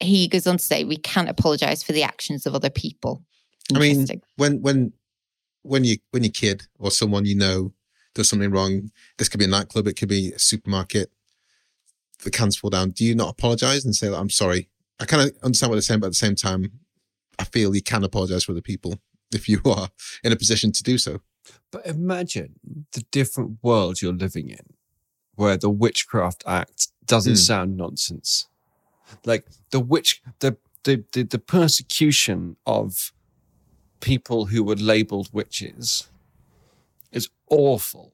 he 0.00 0.28
goes 0.28 0.46
on 0.46 0.56
to 0.58 0.64
say 0.64 0.84
we 0.84 0.96
can't 0.96 1.28
apologize 1.28 1.82
for 1.82 1.92
the 1.92 2.02
actions 2.02 2.46
of 2.46 2.54
other 2.54 2.70
people. 2.70 3.22
I 3.74 3.78
mean, 3.78 4.06
when 4.36 4.60
when 4.62 4.92
when 5.62 5.84
you 5.84 5.98
when 6.10 6.24
your 6.24 6.32
kid 6.32 6.66
or 6.78 6.90
someone 6.90 7.26
you 7.26 7.34
know 7.36 7.72
does 8.14 8.28
something 8.28 8.50
wrong, 8.50 8.90
this 9.18 9.28
could 9.28 9.38
be 9.38 9.44
a 9.44 9.48
nightclub, 9.48 9.86
it 9.86 9.94
could 9.96 10.08
be 10.08 10.32
a 10.32 10.38
supermarket. 10.38 11.10
The 12.24 12.30
cans 12.30 12.56
fall 12.56 12.70
down. 12.70 12.90
Do 12.90 13.04
you 13.04 13.14
not 13.14 13.30
apologize 13.30 13.84
and 13.84 13.94
say 13.94 14.08
that 14.08 14.18
I'm 14.18 14.30
sorry? 14.30 14.68
I 14.98 15.04
kind 15.06 15.22
of 15.30 15.36
understand 15.42 15.70
what 15.70 15.76
they're 15.76 15.82
saying, 15.82 16.00
but 16.00 16.06
at 16.08 16.12
the 16.12 16.16
same 16.16 16.34
time, 16.34 16.70
I 17.38 17.44
feel 17.44 17.74
you 17.74 17.82
can 17.82 18.04
apologize 18.04 18.44
for 18.44 18.52
the 18.52 18.60
people 18.62 18.98
if 19.32 19.48
you 19.48 19.60
are 19.64 19.88
in 20.24 20.32
a 20.32 20.36
position 20.36 20.72
to 20.72 20.82
do 20.82 20.98
so. 20.98 21.20
But 21.72 21.86
imagine 21.86 22.56
the 22.92 23.04
different 23.10 23.58
world 23.62 24.02
you're 24.02 24.12
living 24.12 24.50
in 24.50 24.74
where 25.36 25.56
the 25.56 25.70
Witchcraft 25.70 26.42
Act 26.46 26.88
doesn't 27.06 27.34
Mm. 27.34 27.46
sound 27.46 27.76
nonsense. 27.76 28.46
Like 29.24 29.46
the 29.70 29.80
witch 29.80 30.22
the 30.40 30.56
the, 30.84 31.04
the 31.12 31.22
the 31.22 31.38
persecution 31.38 32.56
of 32.66 33.12
people 34.00 34.46
who 34.46 34.64
were 34.64 34.76
labeled 34.76 35.28
witches 35.32 36.08
is 37.12 37.28
awful. 37.48 38.12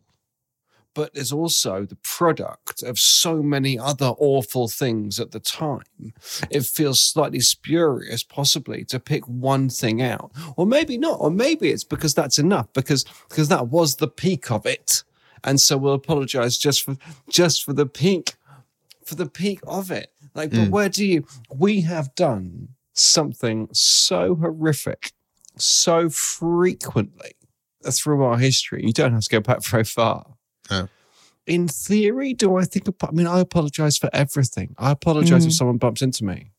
But 0.95 1.11
is 1.15 1.31
also 1.31 1.85
the 1.85 1.97
product 1.97 2.83
of 2.83 2.99
so 2.99 3.43
many 3.43 3.79
other 3.79 4.15
awful 4.17 4.67
things 4.67 5.21
at 5.21 5.31
the 5.31 5.41
time. 5.41 6.15
It 6.51 6.65
feels 6.65 7.03
slightly 7.03 7.41
spurious, 7.41 8.23
possibly, 8.23 8.83
to 8.87 8.99
pick 8.99 9.29
one 9.29 9.69
thing 9.69 10.01
out. 10.01 10.33
Or 10.57 10.65
maybe 10.65 10.97
not. 10.97 11.19
Or 11.21 11.31
maybe 11.31 11.69
it's 11.69 11.85
because 11.85 12.15
that's 12.15 12.39
enough, 12.39 12.73
because 12.73 13.05
because 13.29 13.49
that 13.49 13.69
was 13.69 13.97
the 13.97 14.09
peak 14.09 14.51
of 14.51 14.65
it. 14.65 15.05
And 15.45 15.61
so 15.61 15.77
we'll 15.77 15.93
apologize 15.93 16.57
just 16.57 16.83
for 16.83 16.97
just 17.29 17.63
for 17.63 17.75
the 17.75 17.87
peak 17.87 18.37
for 19.07 19.15
the 19.15 19.27
peak 19.27 19.61
of 19.67 19.91
it. 19.91 20.13
Like, 20.35 20.51
but 20.51 20.59
Mm. 20.59 20.71
where 20.71 20.89
do 20.91 21.05
you 21.07 21.27
we 21.55 21.81
have 21.83 22.15
done 22.15 22.69
something 22.93 23.69
so 23.73 24.35
horrific 24.35 25.13
so 25.57 26.11
frequently 26.11 27.33
through 27.91 28.23
our 28.25 28.37
history. 28.39 28.83
You 28.85 28.93
don't 28.93 29.13
have 29.15 29.23
to 29.23 29.31
go 29.31 29.41
back 29.41 29.65
very 29.65 29.85
far. 29.85 30.35
In 31.47 31.69
theory, 31.69 32.35
do 32.35 32.57
I 32.57 32.65
think? 32.65 32.89
I 33.03 33.11
mean, 33.13 33.27
I 33.29 33.39
apologize 33.39 33.97
for 33.97 34.11
everything. 34.13 34.75
I 34.79 34.91
apologize 34.91 35.47
if 35.47 35.53
Mm. 35.53 35.57
someone 35.57 35.77
bumps 35.79 36.03
into 36.03 36.25
me, 36.25 36.51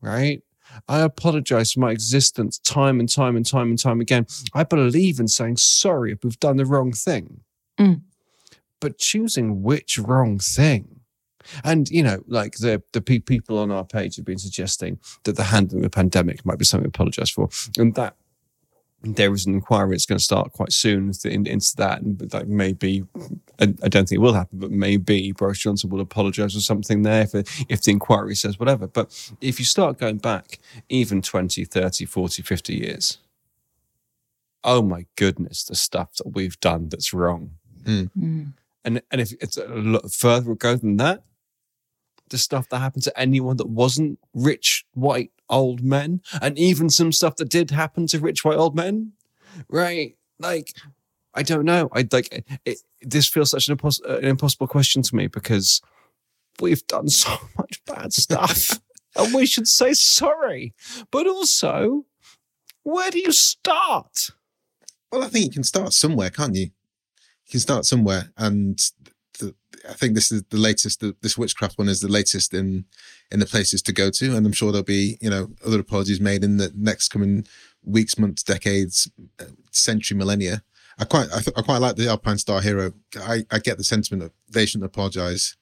right? 0.00 0.42
I 0.88 1.00
apologize 1.00 1.72
for 1.72 1.80
my 1.80 1.90
existence 1.90 2.58
time 2.58 2.98
and 2.98 3.08
time 3.08 3.36
and 3.36 3.46
time 3.46 3.68
and 3.68 3.78
time 3.78 4.00
again. 4.00 4.26
I 4.54 4.64
believe 4.64 5.20
in 5.20 5.28
saying 5.28 5.58
sorry 5.58 6.12
if 6.12 6.24
we've 6.24 6.40
done 6.40 6.56
the 6.56 6.64
wrong 6.64 6.92
thing. 6.92 7.42
Mm. 7.78 8.00
But 8.80 8.98
choosing 8.98 9.62
which 9.62 9.98
wrong 9.98 10.38
thing. 10.38 10.91
And, 11.64 11.88
you 11.90 12.02
know, 12.02 12.22
like 12.26 12.56
the, 12.58 12.82
the 12.92 13.00
pe- 13.00 13.18
people 13.18 13.58
on 13.58 13.70
our 13.70 13.84
page 13.84 14.16
have 14.16 14.24
been 14.24 14.38
suggesting 14.38 14.98
that 15.24 15.36
the 15.36 15.44
handling 15.44 15.84
of 15.84 15.90
the 15.90 15.94
pandemic 15.94 16.44
might 16.44 16.58
be 16.58 16.64
something 16.64 16.90
to 16.90 16.94
apologize 16.94 17.30
for. 17.30 17.48
And 17.78 17.94
that 17.94 18.16
there 19.04 19.32
is 19.32 19.46
an 19.46 19.54
inquiry 19.54 19.90
that's 19.90 20.06
going 20.06 20.18
to 20.18 20.24
start 20.24 20.52
quite 20.52 20.72
soon 20.72 21.12
into 21.24 21.76
that. 21.76 22.02
And 22.02 22.32
like 22.32 22.46
maybe, 22.46 23.04
I, 23.60 23.74
I 23.82 23.88
don't 23.88 24.08
think 24.08 24.12
it 24.12 24.18
will 24.18 24.34
happen, 24.34 24.58
but 24.58 24.70
maybe 24.70 25.32
Boris 25.32 25.58
Johnson 25.58 25.90
will 25.90 26.00
apologize 26.00 26.54
for 26.54 26.60
something 26.60 27.02
there 27.02 27.22
if, 27.22 27.34
if 27.68 27.82
the 27.82 27.90
inquiry 27.90 28.34
says 28.34 28.58
whatever. 28.58 28.86
But 28.86 29.32
if 29.40 29.58
you 29.58 29.64
start 29.64 29.98
going 29.98 30.18
back 30.18 30.60
even 30.88 31.20
20, 31.20 31.64
30, 31.64 32.04
40, 32.04 32.42
50 32.42 32.74
years, 32.74 33.18
oh 34.64 34.82
my 34.82 35.06
goodness, 35.16 35.64
the 35.64 35.74
stuff 35.74 36.14
that 36.16 36.32
we've 36.34 36.58
done 36.60 36.88
that's 36.88 37.12
wrong. 37.12 37.52
Mm. 37.84 38.52
And, 38.84 39.02
and 39.10 39.20
if 39.20 39.32
it's 39.40 39.56
a 39.56 39.66
lot 39.66 40.12
further 40.12 40.52
ago 40.52 40.76
than 40.76 40.96
that, 40.98 41.22
the 42.32 42.38
stuff 42.38 42.68
that 42.70 42.80
happened 42.80 43.04
to 43.04 43.20
anyone 43.20 43.58
that 43.58 43.68
wasn't 43.68 44.18
rich 44.34 44.84
white 44.94 45.30
old 45.48 45.82
men, 45.82 46.20
and 46.40 46.58
even 46.58 46.90
some 46.90 47.12
stuff 47.12 47.36
that 47.36 47.48
did 47.48 47.70
happen 47.70 48.08
to 48.08 48.18
rich 48.18 48.44
white 48.44 48.56
old 48.56 48.74
men, 48.74 49.12
right? 49.68 50.16
Like, 50.40 50.74
I 51.34 51.44
don't 51.44 51.64
know. 51.64 51.88
I 51.92 52.08
like 52.10 52.44
it. 52.64 52.80
This 53.00 53.28
feels 53.28 53.50
such 53.50 53.68
an, 53.68 53.76
impos- 53.76 54.04
an 54.04 54.24
impossible 54.24 54.66
question 54.66 55.02
to 55.02 55.14
me 55.14 55.28
because 55.28 55.80
we've 56.58 56.84
done 56.88 57.08
so 57.22 57.36
much 57.56 57.80
bad 57.86 58.12
stuff, 58.12 58.80
and 59.16 59.32
we 59.32 59.46
should 59.46 59.68
say 59.68 59.92
sorry. 59.92 60.74
But 61.12 61.28
also, 61.28 62.06
where 62.82 63.10
do 63.10 63.20
you 63.20 63.32
start? 63.32 64.30
Well, 65.12 65.22
I 65.22 65.28
think 65.28 65.44
you 65.44 65.52
can 65.52 65.64
start 65.64 65.92
somewhere, 65.92 66.30
can't 66.30 66.56
you? 66.56 66.70
You 67.46 67.50
can 67.50 67.60
start 67.60 67.84
somewhere, 67.84 68.32
and 68.36 68.78
the, 69.42 69.54
I 69.88 69.92
think 69.94 70.14
this 70.14 70.30
is 70.30 70.42
the 70.50 70.56
latest. 70.56 71.00
The, 71.00 71.14
this 71.20 71.36
witchcraft 71.36 71.78
one 71.78 71.88
is 71.88 72.00
the 72.00 72.08
latest 72.08 72.54
in 72.54 72.84
in 73.30 73.40
the 73.40 73.46
places 73.46 73.82
to 73.82 73.92
go 73.92 74.10
to, 74.10 74.36
and 74.36 74.46
I'm 74.46 74.52
sure 74.52 74.72
there'll 74.72 74.84
be 74.84 75.18
you 75.20 75.30
know 75.30 75.50
other 75.64 75.80
apologies 75.80 76.20
made 76.20 76.44
in 76.44 76.56
the 76.56 76.72
next 76.74 77.08
coming 77.08 77.46
weeks, 77.84 78.18
months, 78.18 78.42
decades, 78.42 79.10
uh, 79.40 79.44
century, 79.70 80.16
millennia. 80.16 80.62
I 80.98 81.04
quite 81.04 81.28
I, 81.32 81.40
th- 81.40 81.56
I 81.56 81.62
quite 81.62 81.78
like 81.78 81.96
the 81.96 82.08
Alpine 82.08 82.38
Star 82.38 82.60
Hero. 82.60 82.92
I, 83.16 83.44
I 83.50 83.58
get 83.58 83.78
the 83.78 83.84
sentiment 83.84 84.22
of 84.22 84.32
they 84.48 84.66
shouldn't 84.66 84.86
apologize, 84.86 85.56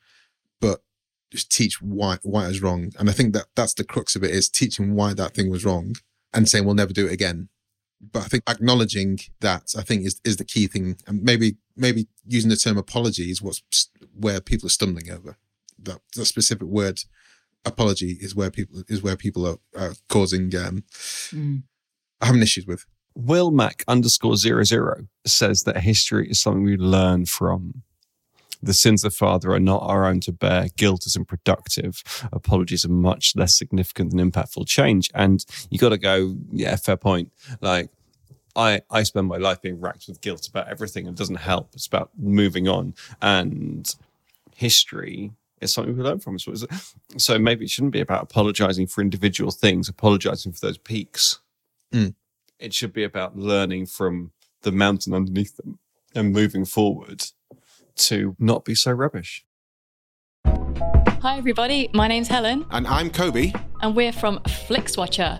but 0.61 0.83
just 1.31 1.51
teach 1.51 1.81
why 1.81 2.19
why 2.23 2.45
it 2.45 2.49
was 2.49 2.63
wrong. 2.63 2.93
And 2.99 3.09
I 3.09 3.13
think 3.13 3.33
that 3.35 3.47
that's 3.57 3.75
the 3.75 3.85
crux 3.85 4.15
of 4.17 4.23
it 4.23 4.31
is 4.31 4.49
teaching 4.49 4.95
why 4.95 5.15
that 5.15 5.35
thing 5.35 5.51
was 5.51 5.65
wrong 5.65 5.95
and 6.33 6.49
saying 6.49 6.65
we'll 6.65 6.75
never 6.75 6.93
do 6.93 7.07
it 7.07 7.13
again 7.13 7.49
but 8.01 8.23
I 8.23 8.27
think 8.27 8.45
acknowledging 8.49 9.19
that 9.41 9.75
I 9.77 9.83
think 9.83 10.07
is 10.07 10.21
is 10.25 10.37
the 10.37 10.45
key 10.45 10.67
thing, 10.67 10.97
and 11.07 11.23
maybe 11.23 11.57
maybe 11.81 12.07
using 12.27 12.51
the 12.51 12.57
term 12.57 12.79
apology 12.79 13.31
is 13.31 13.43
what's 13.43 13.89
where 14.15 14.41
people 14.41 14.67
are 14.67 14.71
stumbling 14.71 15.11
over. 15.11 15.37
That 15.83 16.01
the 16.15 16.25
specific 16.25 16.69
word 16.69 17.01
apology 17.65 18.19
is 18.21 18.35
where 18.35 18.51
people 18.51 18.83
is 18.89 19.03
where 19.03 19.17
people 19.17 19.47
are, 19.47 19.59
are 19.77 19.95
causing 20.09 20.55
um, 20.57 20.85
Mm. 21.33 21.63
having 22.21 22.43
issues 22.43 22.67
with. 22.67 22.85
Will 23.15 23.51
Mac 23.51 23.83
underscore 23.89 24.37
zero 24.37 24.63
zero 24.65 25.07
says 25.27 25.63
that 25.65 25.79
history 25.79 26.31
is 26.31 26.41
something 26.41 26.63
we 26.63 26.77
learn 26.77 27.27
from. 27.27 27.83
The 28.63 28.75
sins 28.75 29.05
of 29.05 29.13
the 29.13 29.17
father 29.17 29.53
are 29.53 29.61
not 29.61 29.83
our 29.83 30.05
own 30.05 30.21
to 30.21 30.33
bear. 30.33 30.69
Guilt 30.77 31.07
is 31.07 31.17
unproductive. 31.17 32.03
Apologies 32.31 32.85
are 32.85 32.91
much 32.91 33.33
less 33.35 33.57
significant 33.57 34.11
than 34.11 34.31
impactful 34.31 34.67
change. 34.69 35.11
And 35.15 35.43
you 35.71 35.79
got 35.79 35.89
to 35.91 35.99
go, 35.99 36.37
yeah, 36.53 36.77
fair 36.77 36.99
point. 36.99 37.33
Like, 37.63 37.89
I, 38.61 38.81
I 38.91 39.03
spend 39.05 39.27
my 39.27 39.39
life 39.39 39.63
being 39.63 39.81
racked 39.81 40.05
with 40.09 40.21
guilt 40.21 40.47
about 40.49 40.69
everything 40.69 41.07
and 41.07 41.17
it 41.17 41.19
doesn't 41.19 41.37
help. 41.37 41.71
It's 41.75 41.87
about 41.87 42.11
moving 42.19 42.69
on. 42.69 42.95
And 43.23 43.93
history 44.55 45.33
is 45.61 45.73
something 45.73 45.97
we 45.97 46.03
learn 46.03 46.21
from. 46.21 46.39
So, 46.39 46.53
it's- 46.53 46.95
so 47.17 47.39
maybe 47.39 47.65
it 47.65 47.71
shouldn't 47.71 47.93
be 47.93 48.01
about 48.01 48.23
apologizing 48.25 48.87
for 48.87 49.01
individual 49.01 49.51
things, 49.51 49.89
apologizing 49.89 50.53
for 50.53 50.61
those 50.67 50.79
peaks. 50.79 51.41
Mm. 51.93 52.15
It 52.59 52.75
should 52.75 52.93
be 52.93 53.05
about 53.05 53.39
learning 53.39 53.87
from 53.87 54.33
the 54.63 54.73
mountain 54.73 55.15
underneath 55.15 55.57
them 55.57 55.79
and 56.15 56.33
moving 56.33 56.65
forward 56.67 57.25
to 57.97 58.37
not 58.39 58.65
be 58.65 58.75
so 58.75 58.93
rubbish. 58.93 59.45
Hi, 60.47 61.37
everybody. 61.39 61.89
My 61.95 62.09
name's 62.09 62.29
Helen, 62.29 62.67
And 62.71 62.87
I'm 62.87 63.11
Kobe. 63.11 63.53
and 63.83 63.95
we're 63.95 64.13
from 64.13 64.39
Flixwatcher, 64.69 65.39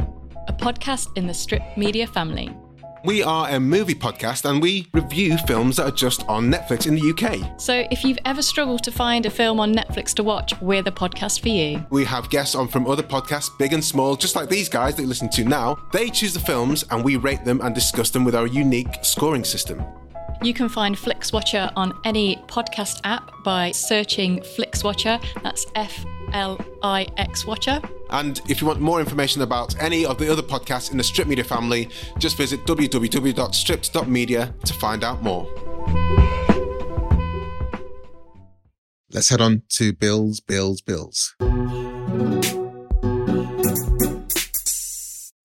a 0.49 0.53
podcast 0.53 1.09
in 1.17 1.27
the 1.27 1.35
Stripped 1.35 1.77
Media 1.77 2.07
family. 2.07 2.55
We 3.03 3.23
are 3.23 3.49
a 3.49 3.59
movie 3.59 3.95
podcast 3.95 4.49
and 4.49 4.61
we 4.61 4.87
review 4.93 5.39
films 5.47 5.77
that 5.77 5.85
are 5.85 5.91
just 5.91 6.23
on 6.29 6.53
Netflix 6.53 6.87
in 6.87 6.95
the 6.95 7.11
UK. 7.11 7.59
So 7.59 7.87
if 7.91 8.05
you've 8.05 8.19
ever 8.27 8.43
struggled 8.43 8.85
to 8.85 8.93
find 8.93 9.25
a 9.25 9.31
film 9.31 9.59
on 9.59 9.75
Netflix 9.75 10.13
to 10.15 10.23
watch, 10.23 10.53
we're 10.61 10.83
the 10.83 10.93
podcast 10.93 11.41
for 11.41 11.49
you. 11.49 11.85
We 11.89 12.05
have 12.05 12.29
guests 12.29 12.55
on 12.55 12.69
from 12.69 12.87
other 12.87 13.03
podcasts, 13.03 13.57
big 13.59 13.73
and 13.73 13.83
small, 13.83 14.17
just 14.17 14.37
like 14.37 14.51
these 14.51 14.69
guys 14.69 14.97
that 14.97 15.03
you 15.03 15.09
listen 15.09 15.31
to 15.31 15.45
now. 15.45 15.79
They 15.93 16.11
choose 16.11 16.35
the 16.35 16.41
films 16.41 16.85
and 16.91 17.03
we 17.03 17.17
rate 17.17 17.43
them 17.43 17.63
and 17.63 17.75
discuss 17.75 18.11
them 18.11 18.23
with 18.23 18.35
our 18.35 18.47
unique 18.47 19.03
scoring 19.03 19.45
system. 19.45 19.83
You 20.43 20.53
can 20.53 20.69
find 20.69 20.95
Flixwatcher 20.95 21.73
on 21.77 21.99
any 22.05 22.37
podcast 22.49 23.01
app 23.05 23.31
by 23.45 23.73
searching 23.73 24.41
Flixwatcher. 24.41 25.25
That's 25.43 25.65
F 25.75 26.05
L 26.33 26.59
I 26.83 27.07
X 27.17 27.47
Watcher. 27.47 27.81
And 28.11 28.41
if 28.49 28.61
you 28.61 28.67
want 28.67 28.81
more 28.81 29.01
information 29.01 29.43
about 29.43 29.81
any 29.81 30.05
of 30.05 30.19
the 30.19 30.31
other 30.31 30.43
podcasts 30.43 30.91
in 30.91 30.97
the 30.97 31.05
Stripped 31.05 31.29
Media 31.29 31.45
family, 31.45 31.89
just 32.19 32.37
visit 32.37 32.65
www.stripped.media 32.67 34.55
to 34.65 34.75
find 34.75 35.05
out 35.05 35.23
more. 35.23 35.47
Let's 39.13 39.29
head 39.29 39.41
on 39.41 39.63
to 39.71 39.93
Bills, 39.93 40.41
Bills, 40.41 40.81
Bills. 40.81 41.35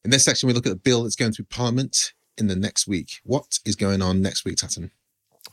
In 0.04 0.12
this 0.12 0.24
section, 0.24 0.46
we 0.48 0.54
look 0.54 0.68
at 0.68 0.70
the 0.70 0.76
bill 0.76 1.04
that's 1.04 1.16
going 1.16 1.32
through 1.32 1.46
Parliament 1.46 2.14
in 2.38 2.46
the 2.46 2.56
next 2.56 2.88
week. 2.88 3.22
What 3.24 3.60
is 3.66 3.76
going 3.76 4.04
on 4.04 4.22
next 4.22 4.46
week, 4.46 4.58
Tatton? 4.58 4.92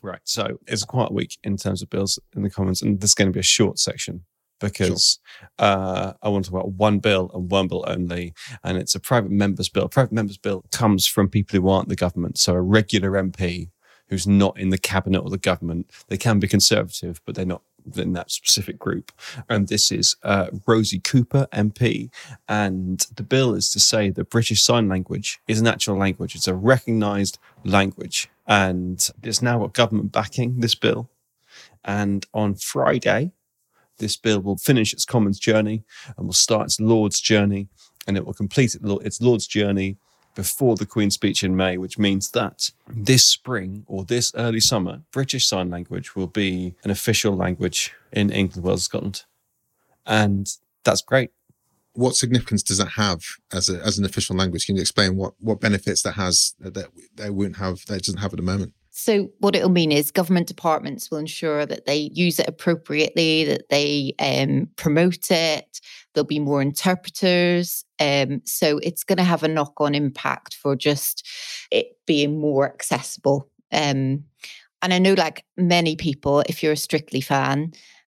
Right. 0.03 0.21
So 0.25 0.59
it's 0.67 0.85
quite 0.85 1.11
a 1.11 1.15
week 1.15 1.39
in 1.43 1.57
terms 1.57 1.81
of 1.81 1.89
bills 1.89 2.19
in 2.37 2.43
the 2.43 2.51
Commons, 2.51 2.83
and 2.83 3.01
this 3.01 3.11
is 3.11 3.15
going 3.15 3.29
to 3.29 3.33
be 3.33 3.41
a 3.41 3.45
short 3.45 3.79
section 3.79 4.25
because 4.69 5.19
uh, 5.59 6.13
I 6.23 6.29
want 6.29 6.45
to 6.45 6.51
talk 6.51 6.61
about 6.61 6.73
one 6.73 6.99
bill 6.99 7.31
and 7.35 7.51
one 7.51 7.69
bill 7.69 7.85
only, 7.87 8.35
and 8.65 8.79
it's 8.79 8.95
a 8.95 9.01
private 9.01 9.31
members 9.31 9.69
bill. 9.69 9.85
A 9.85 9.89
private 9.89 10.13
members 10.13 10.39
bill 10.39 10.65
comes 10.71 11.07
from 11.07 11.29
people 11.29 11.61
who 11.61 11.69
aren't 11.69 11.89
the 11.89 11.97
government, 11.97 12.39
so 12.39 12.55
a 12.55 12.63
regular 12.63 13.11
MP 13.13 13.71
who's 14.09 14.27
not 14.27 14.59
in 14.59 14.69
the 14.69 14.79
cabinet 14.79 15.21
or 15.21 15.31
the 15.31 15.39
government. 15.39 15.91
They 16.09 16.19
can 16.19 16.39
be 16.39 16.47
conservative, 16.47 17.21
but 17.25 17.35
they're 17.35 17.47
not 17.47 17.63
in 17.97 18.13
that 18.13 18.31
specific 18.31 18.79
group. 18.79 19.11
And 19.49 19.69
this 19.69 19.91
is 19.91 20.17
uh, 20.23 20.49
Rosie 20.67 21.01
Cooper, 21.01 21.47
MP. 21.53 22.11
And 22.49 23.07
the 23.17 23.23
bill 23.23 23.55
is 23.55 23.71
to 23.73 23.81
say 23.81 24.11
that 24.11 24.31
British 24.31 24.63
Sign 24.63 24.89
Language 24.89 25.41
is 25.49 25.61
an 25.61 25.67
actual 25.67 25.97
language. 25.97 26.35
It's 26.35 26.47
a 26.47 26.55
recognised 26.55 27.39
language. 27.65 28.29
And 28.47 29.09
it's 29.23 29.43
now 29.43 29.59
got 29.61 29.73
government 29.73 30.13
backing, 30.13 30.61
this 30.61 30.75
bill. 30.75 31.11
And 31.85 32.27
on 32.33 32.55
Friday, 32.55 33.33
this 34.03 34.17
bill 34.17 34.41
will 34.41 34.59
finish 34.59 34.93
its 34.93 35.07
Commons 35.07 35.39
journey 35.39 35.85
and 36.19 36.27
will 36.27 36.35
start 36.35 36.67
its 36.67 36.81
Lord's 36.81 37.21
journey. 37.21 37.69
And 38.07 38.17
it 38.17 38.27
will 38.27 38.35
complete 38.35 38.75
its 38.75 39.21
Lord's 39.23 39.47
journey 39.47 39.97
before 40.35 40.77
the 40.77 40.87
Queen's 40.87 41.15
speech 41.15 41.45
in 41.45 41.55
May, 41.55 41.79
which 41.79 41.99
means 41.99 42.31
that 42.33 42.71
this 42.89 43.25
spring 43.25 43.85
or 43.87 44.05
this 44.05 44.33
early 44.35 44.61
summer, 44.61 45.03
British 45.13 45.47
Sign 45.47 45.71
Language 45.71 46.17
will 46.17 46.27
be 46.27 46.75
an 46.85 46.91
official 46.91 47.37
language 47.37 47.93
in 48.13 48.31
England, 48.31 48.65
Wales, 48.65 48.85
Scotland. 48.85 49.25
And 50.05 50.49
that's 50.85 51.03
great. 51.03 51.31
What 51.93 52.17
significance 52.17 52.63
does 52.63 52.79
that 52.79 52.89
have 52.89 53.23
as 53.53 53.69
a, 53.69 53.81
as 53.85 53.99
an 53.99 54.05
official 54.05 54.35
language? 54.35 54.67
Can 54.67 54.77
you 54.77 54.81
explain 54.81 55.15
what, 55.17 55.35
what 55.39 55.61
benefits 55.61 56.03
that 56.03 56.13
has 56.13 56.55
that 56.59 56.89
they 57.15 57.31
wouldn't 57.31 57.59
have 57.59 57.87
that 57.87 58.03
doesn't 58.03 58.21
have 58.21 58.33
at 58.33 58.39
the 58.39 58.43
moment? 58.43 58.73
So, 58.95 59.31
what 59.39 59.57
it'll 59.57 59.71
mean 59.71 59.91
is 59.91 60.11
government 60.11 60.47
departments 60.47 61.11
will 61.11 61.17
ensure 61.17 61.65
that 61.65 61.87
they 61.87 62.11
use 62.13 62.39
it 62.39 62.47
appropriately, 62.47 63.45
that 63.45 63.71
they 63.71 64.15
um, 64.19 64.69
promote 64.77 65.31
it. 65.31 65.81
There'll 66.13 66.27
be 66.27 66.39
more 66.39 66.61
interpreters. 66.61 67.87
Um, 67.99 68.43
so, 68.45 68.79
it's 68.79 69.03
going 69.03 69.17
to 69.17 69.25
have 69.25 69.43
a 69.43 69.49
knock 69.49 69.73
on 69.79 69.95
impact 69.95 70.57
for 70.57 70.77
just 70.77 71.27
it 71.71 71.97
being 72.07 72.39
more 72.39 72.67
accessible. 72.67 73.49
Um, 73.73 74.25
and 74.83 74.93
I 74.93 74.99
know, 74.99 75.15
like 75.15 75.47
many 75.57 75.97
people, 75.97 76.41
if 76.47 76.63
you're 76.63 76.73
a 76.73 76.77
Strictly 76.77 77.23
fan 77.23 77.73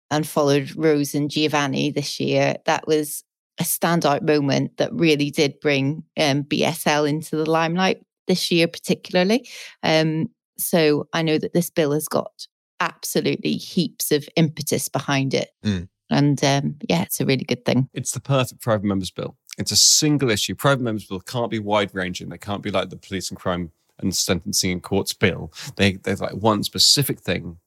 and 0.10 0.28
followed 0.28 0.76
Rose 0.76 1.14
and 1.14 1.30
Giovanni 1.30 1.92
this 1.92 2.20
year, 2.20 2.56
that 2.66 2.88
was 2.88 3.24
a 3.60 3.64
standout 3.64 4.24
moment 4.24 4.78
that 4.78 4.92
really 4.92 5.30
did 5.30 5.60
bring 5.60 6.04
um, 6.18 6.44
BSL 6.44 7.08
into 7.08 7.36
the 7.36 7.48
limelight 7.48 8.04
this 8.26 8.50
year, 8.50 8.68
particularly. 8.68 9.48
Um, 9.84 10.30
so 10.58 11.08
I 11.14 11.22
know 11.22 11.38
that 11.38 11.54
this 11.54 11.70
bill 11.70 11.92
has 11.94 12.08
got 12.08 12.48
absolutely 12.80 13.54
heaps 13.54 14.12
of 14.12 14.28
impetus 14.36 14.90
behind 14.90 15.34
it. 15.34 15.52
Mm. 15.64 15.88
And 16.10 16.44
um, 16.44 16.76
yeah, 16.90 17.02
it's 17.04 17.22
a 17.22 17.26
really 17.26 17.46
good 17.46 17.66
thing. 17.66 17.90
It's 17.94 18.12
the 18.12 18.20
perfect 18.20 18.62
private 18.62 18.86
members 18.86 19.10
bill. 19.10 19.36
It's 19.58 19.72
a 19.72 19.78
single 19.78 20.30
issue. 20.30 20.56
Private 20.56 20.84
members 20.84 21.06
bill 21.06 21.20
can't 21.20 21.52
be 21.52 21.60
wide 21.60 21.92
ranging. 21.94 22.30
They 22.30 22.38
can't 22.38 22.62
be 22.62 22.72
like 22.72 22.90
the 22.90 22.98
police 22.98 23.30
and 23.30 23.40
crime 23.40 23.72
and 24.00 24.16
sentencing 24.16 24.72
and 24.72 24.84
courts 24.84 25.14
bill. 25.14 25.52
They 25.76 25.94
they're 25.94 26.16
like 26.16 26.34
one 26.34 26.64
specific 26.64 27.20
thing, 27.20 27.58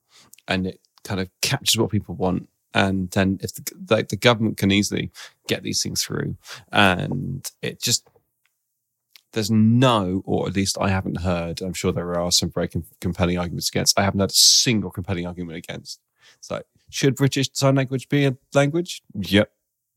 and 0.46 0.66
it 0.66 0.81
kind 1.05 1.20
of 1.20 1.31
captures 1.42 1.79
what 1.79 1.90
people 1.90 2.14
want. 2.14 2.49
And 2.75 3.11
then 3.12 3.38
if 3.40 3.55
the, 3.55 3.72
like 3.88 4.09
the 4.09 4.16
government 4.16 4.59
can 4.59 4.70
easily 4.70 5.11
get 5.49 5.62
these 5.62 5.83
things 5.83 6.03
through, 6.03 6.37
and 6.72 7.51
it 7.62 7.81
just 7.81 8.07
there's 9.32 9.50
no, 9.50 10.22
or 10.24 10.46
at 10.48 10.54
least 10.54 10.78
I 10.80 10.88
haven't 10.88 11.20
heard. 11.20 11.60
I'm 11.60 11.74
sure 11.74 11.92
there 11.92 12.18
are 12.18 12.32
some 12.32 12.50
very 12.50 12.68
com- 12.68 12.84
compelling 13.00 13.38
arguments 13.38 13.68
against. 13.68 13.98
I 13.98 14.02
haven't 14.04 14.20
had 14.20 14.30
a 14.30 14.34
single 14.34 14.90
compelling 14.90 15.26
argument 15.26 15.58
against. 15.58 16.00
It's 16.38 16.50
like, 16.50 16.64
should 16.90 17.16
British 17.16 17.50
Sign 17.52 17.74
Language 17.74 18.08
be 18.08 18.24
a 18.26 18.36
language? 18.54 19.02
Yep. 19.14 19.50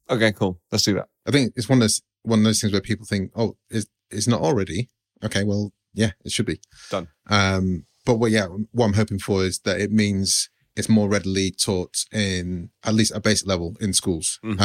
Okay, 0.10 0.32
cool. 0.32 0.60
Let's 0.72 0.84
do 0.84 0.96
that. 0.96 1.10
I 1.28 1.32
think 1.32 1.54
it's 1.56 1.70
one 1.70 1.78
of 1.78 1.82
those 1.82 2.02
one 2.24 2.40
of 2.40 2.46
those 2.46 2.60
things 2.60 2.74
where 2.74 2.82
people 2.82 3.06
think, 3.06 3.32
oh, 3.36 3.56
is 3.70 3.88
it's 4.10 4.28
not 4.28 4.42
already 4.42 4.90
okay. 5.24 5.44
Well, 5.44 5.72
yeah, 5.94 6.12
it 6.26 6.32
should 6.32 6.46
be 6.46 6.60
Done. 6.90 7.08
Um, 7.30 7.86
but 8.06 8.16
what, 8.16 8.32
yeah, 8.32 8.48
what 8.72 8.86
I'm 8.86 8.94
hoping 8.94 9.20
for 9.20 9.44
is 9.44 9.60
that 9.60 9.80
it 9.80 9.92
means 9.92 10.50
it's 10.76 10.90
more 10.90 11.08
readily 11.10 11.52
taught 11.52 12.06
in 12.12 12.72
at 12.84 12.94
least 12.96 13.12
a 13.16 13.20
basic 13.20 13.48
level 13.48 13.76
in 13.80 13.94
schools. 13.94 14.40
Mhm. 14.44 14.60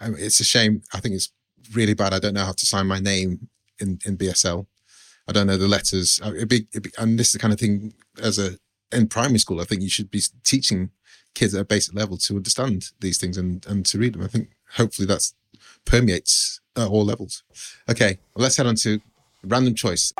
I, 0.00 0.06
I, 0.06 0.10
it's 0.18 0.40
a 0.40 0.44
shame. 0.44 0.82
I 0.94 1.00
think 1.00 1.14
it's 1.14 1.30
really 1.74 1.94
bad. 1.94 2.14
I 2.14 2.18
don't 2.18 2.34
know 2.34 2.44
how 2.44 2.52
to 2.52 2.66
sign 2.66 2.86
my 2.86 2.98
name 2.98 3.48
in, 3.82 3.98
in 4.06 4.16
BSL. 4.16 4.66
I 5.28 5.32
don't 5.32 5.46
know 5.46 5.56
the 5.56 5.68
letters. 5.68 6.20
Uh, 6.24 6.32
It'd 6.34 6.48
be, 6.48 6.66
it'd 6.72 6.84
be, 6.84 6.90
and 6.98 7.18
this 7.18 7.28
is 7.28 7.32
the 7.34 7.38
kind 7.38 7.52
of 7.52 7.60
thing 7.60 7.94
as 8.20 8.38
a 8.38 8.58
in 8.90 9.08
primary 9.08 9.38
school. 9.38 9.60
I 9.60 9.64
think 9.64 9.82
you 9.82 9.90
should 9.90 10.10
be 10.10 10.22
teaching 10.44 10.90
kids 11.34 11.54
at 11.54 11.60
a 11.60 11.64
basic 11.64 11.94
level 11.94 12.16
to 12.18 12.36
understand 12.36 12.90
these 13.00 13.18
things 13.18 13.36
and 13.36 13.64
and 13.66 13.84
to 13.86 13.98
read 13.98 14.14
them. 14.14 14.22
I 14.22 14.28
think 14.28 14.50
hopefully 14.74 15.06
that's 15.06 15.34
permeates 15.84 16.60
at 16.76 16.88
all 16.88 17.04
levels. 17.04 17.42
Okay, 17.88 18.18
well, 18.34 18.42
let's 18.42 18.56
head 18.56 18.66
on 18.66 18.76
to 18.76 19.00
random 19.44 19.74
choice. 19.74 20.12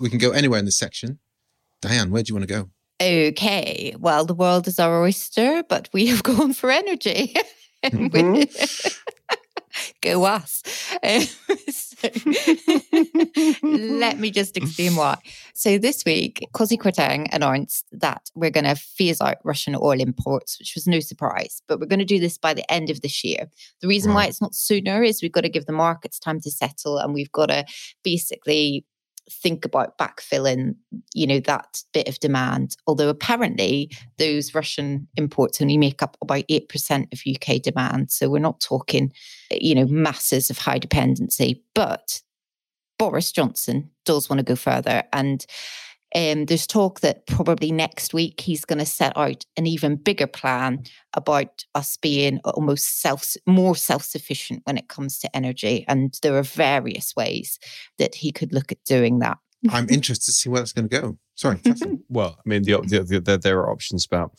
We 0.00 0.10
can 0.10 0.18
go 0.18 0.30
anywhere 0.30 0.58
in 0.58 0.64
this 0.66 0.78
section. 0.78 1.18
Diane, 1.80 2.10
where 2.10 2.22
do 2.22 2.30
you 2.30 2.34
want 2.34 2.48
to 2.48 2.54
go? 2.54 2.70
Okay, 3.00 3.94
well, 3.98 4.24
the 4.24 4.34
world 4.34 4.66
is 4.66 4.78
our 4.78 5.02
oyster, 5.02 5.62
but 5.68 5.88
we 5.92 6.06
have 6.06 6.22
gone 6.30 6.52
for 6.52 6.70
energy. 6.70 7.34
Go 10.06 10.24
us. 10.24 10.62
Um, 11.02 11.20
so- 11.68 12.08
let 13.62 14.18
me 14.18 14.30
just 14.30 14.56
explain 14.56 14.96
why. 14.96 15.18
So 15.52 15.78
this 15.78 16.04
week, 16.06 16.48
Kwarteng 16.54 17.28
announced 17.32 17.86
that 17.92 18.30
we're 18.34 18.50
going 18.50 18.64
to 18.64 18.76
phase 18.76 19.20
out 19.20 19.36
Russian 19.44 19.74
oil 19.74 20.00
imports, 20.00 20.58
which 20.58 20.74
was 20.74 20.86
no 20.86 21.00
surprise, 21.00 21.60
but 21.68 21.80
we're 21.80 21.86
going 21.86 21.98
to 21.98 22.04
do 22.04 22.20
this 22.20 22.38
by 22.38 22.54
the 22.54 22.70
end 22.72 22.88
of 22.88 23.02
this 23.02 23.24
year. 23.24 23.50
The 23.82 23.88
reason 23.88 24.14
why 24.14 24.26
it's 24.26 24.40
not 24.40 24.54
sooner 24.54 25.02
is 25.02 25.20
we've 25.20 25.32
got 25.32 25.42
to 25.42 25.48
give 25.50 25.66
the 25.66 25.72
markets 25.72 26.18
time 26.18 26.40
to 26.40 26.50
settle 26.50 26.98
and 26.98 27.12
we've 27.12 27.32
got 27.32 27.46
to 27.46 27.66
basically 28.02 28.84
think 29.30 29.64
about 29.64 29.98
backfilling 29.98 30.74
you 31.14 31.26
know 31.26 31.40
that 31.40 31.82
bit 31.92 32.08
of 32.08 32.20
demand. 32.20 32.76
Although 32.86 33.08
apparently 33.08 33.90
those 34.18 34.54
russian 34.54 35.08
imports 35.16 35.60
only 35.60 35.76
make 35.76 36.02
up 36.02 36.16
about 36.20 36.44
8% 36.48 37.12
of 37.12 37.34
uk 37.34 37.62
demand. 37.62 38.10
So 38.10 38.28
we're 38.28 38.38
not 38.38 38.60
talking 38.60 39.12
you 39.50 39.74
know 39.74 39.86
masses 39.86 40.50
of 40.50 40.58
high 40.58 40.78
dependency. 40.78 41.62
But 41.74 42.22
boris 42.98 43.30
johnson 43.32 43.90
does 44.04 44.30
want 44.30 44.38
to 44.38 44.44
go 44.44 44.56
further. 44.56 45.04
And 45.12 45.44
um, 46.14 46.46
there's 46.46 46.66
talk 46.66 47.00
that 47.00 47.26
probably 47.26 47.72
next 47.72 48.14
week 48.14 48.40
he's 48.40 48.64
going 48.64 48.78
to 48.78 48.86
set 48.86 49.12
out 49.16 49.44
an 49.56 49.66
even 49.66 49.96
bigger 49.96 50.26
plan 50.26 50.84
about 51.14 51.64
us 51.74 51.96
being 51.96 52.38
almost 52.44 53.00
self 53.00 53.34
more 53.46 53.74
self-sufficient 53.74 54.62
when 54.64 54.78
it 54.78 54.88
comes 54.88 55.18
to 55.18 55.36
energy 55.36 55.84
and 55.88 56.18
there 56.22 56.36
are 56.36 56.42
various 56.42 57.14
ways 57.16 57.58
that 57.98 58.16
he 58.16 58.30
could 58.32 58.52
look 58.52 58.70
at 58.70 58.82
doing 58.84 59.18
that 59.18 59.38
I'm 59.70 59.88
interested 59.90 60.26
to 60.26 60.32
see 60.32 60.48
where 60.48 60.60
that's 60.60 60.72
going 60.72 60.88
to 60.88 61.00
go. 61.00 61.18
Sorry, 61.34 61.60
Well, 62.08 62.36
I 62.38 62.48
mean, 62.48 62.62
the, 62.62 62.78
the, 62.82 63.02
the, 63.02 63.20
the, 63.20 63.38
there 63.38 63.58
are 63.60 63.70
options 63.70 64.06
about 64.06 64.32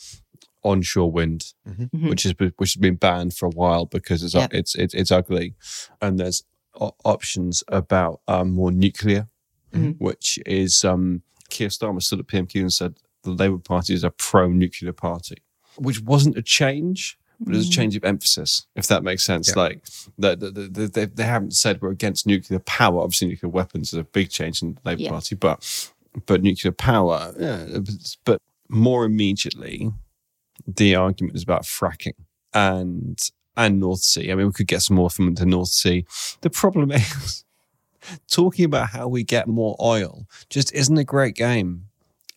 onshore 0.64 1.12
wind, 1.12 1.54
Mhm. 1.68 2.10
which 2.10 2.24
has 2.24 2.34
been, 2.34 2.54
which 2.58 2.74
has 2.74 2.80
been 2.82 2.96
banned 2.96 3.36
for 3.36 3.46
a 3.48 3.50
while 3.52 3.86
because 3.86 4.24
it's 4.24 4.34
Yep. 4.34 4.54
it's, 4.54 4.76
it's 4.76 4.94
it's 4.94 5.12
ugly, 5.12 5.54
and 6.02 6.18
there's 6.20 6.44
o- 6.80 6.96
options 7.06 7.64
about 7.68 8.22
um, 8.28 8.52
more 8.52 8.72
nuclear, 8.72 9.28
Mhm. 9.74 9.96
which 10.00 10.40
is 10.46 10.84
um, 10.86 11.22
Keir 11.50 11.70
Starmer 11.70 12.02
stood 12.02 12.20
at 12.20 12.28
PMQ 12.28 12.62
and 12.62 12.74
said 12.74 12.96
the 13.24 13.32
Labour 13.32 13.58
Party 13.58 13.94
is 13.94 14.04
a 14.04 14.12
pro-nuclear 14.12 14.94
party, 14.94 15.38
which 15.78 16.02
wasn't 16.02 16.38
a 16.38 16.42
change, 16.42 17.18
but 17.40 17.54
it 17.54 17.58
was 17.58 17.68
a 17.68 17.70
Mm. 17.70 17.74
change 17.74 17.96
of 17.96 18.04
emphasis, 18.04 18.66
if 18.76 18.88
that 18.88 19.04
makes 19.04 19.26
sense. 19.26 19.50
Yeah. 19.50 19.54
Like 19.64 19.86
that, 20.20 20.40
the, 20.40 20.52
the, 20.52 20.62
the, 20.68 20.88
they, 20.88 21.06
they 21.06 21.24
haven't 21.24 21.54
said 21.56 21.82
we're 21.82 21.92
against 21.92 22.26
nuclear 22.26 22.60
power. 22.60 23.02
Obviously, 23.02 23.28
nuclear 23.30 23.50
weapons 23.52 23.94
is 23.94 24.00
a 24.00 24.04
big 24.04 24.30
change 24.30 24.62
in 24.62 24.74
the 24.76 24.82
Labour 24.86 25.02
Yeah. 25.04 25.10
Party, 25.12 25.36
but 25.36 25.92
but 26.26 26.42
nuclear 26.42 26.72
power, 26.72 27.34
yeah, 27.40 27.68
but 28.26 28.42
more 28.70 29.06
immediately, 29.06 29.92
the 30.66 30.96
argument 30.96 31.36
is 31.36 31.44
about 31.44 31.64
fracking 31.64 32.16
and 32.54 33.20
and 33.56 33.80
North 33.80 34.02
Sea. 34.02 34.32
I 34.32 34.36
mean, 34.36 34.48
we 34.48 34.54
could 34.54 34.68
get 34.68 34.82
some 34.82 34.96
more 34.96 35.10
from 35.10 35.34
the 35.36 35.46
North 35.46 35.70
Sea. 35.70 36.06
The 36.42 36.50
problem 36.50 36.92
is 36.94 37.44
talking 38.30 38.66
about 38.66 38.90
how 38.90 39.08
we 39.08 39.24
get 39.24 39.48
more 39.48 39.76
oil 39.82 40.28
just 40.50 40.74
isn't 40.74 40.98
a 40.98 41.04
great 41.04 41.36
game 41.36 41.86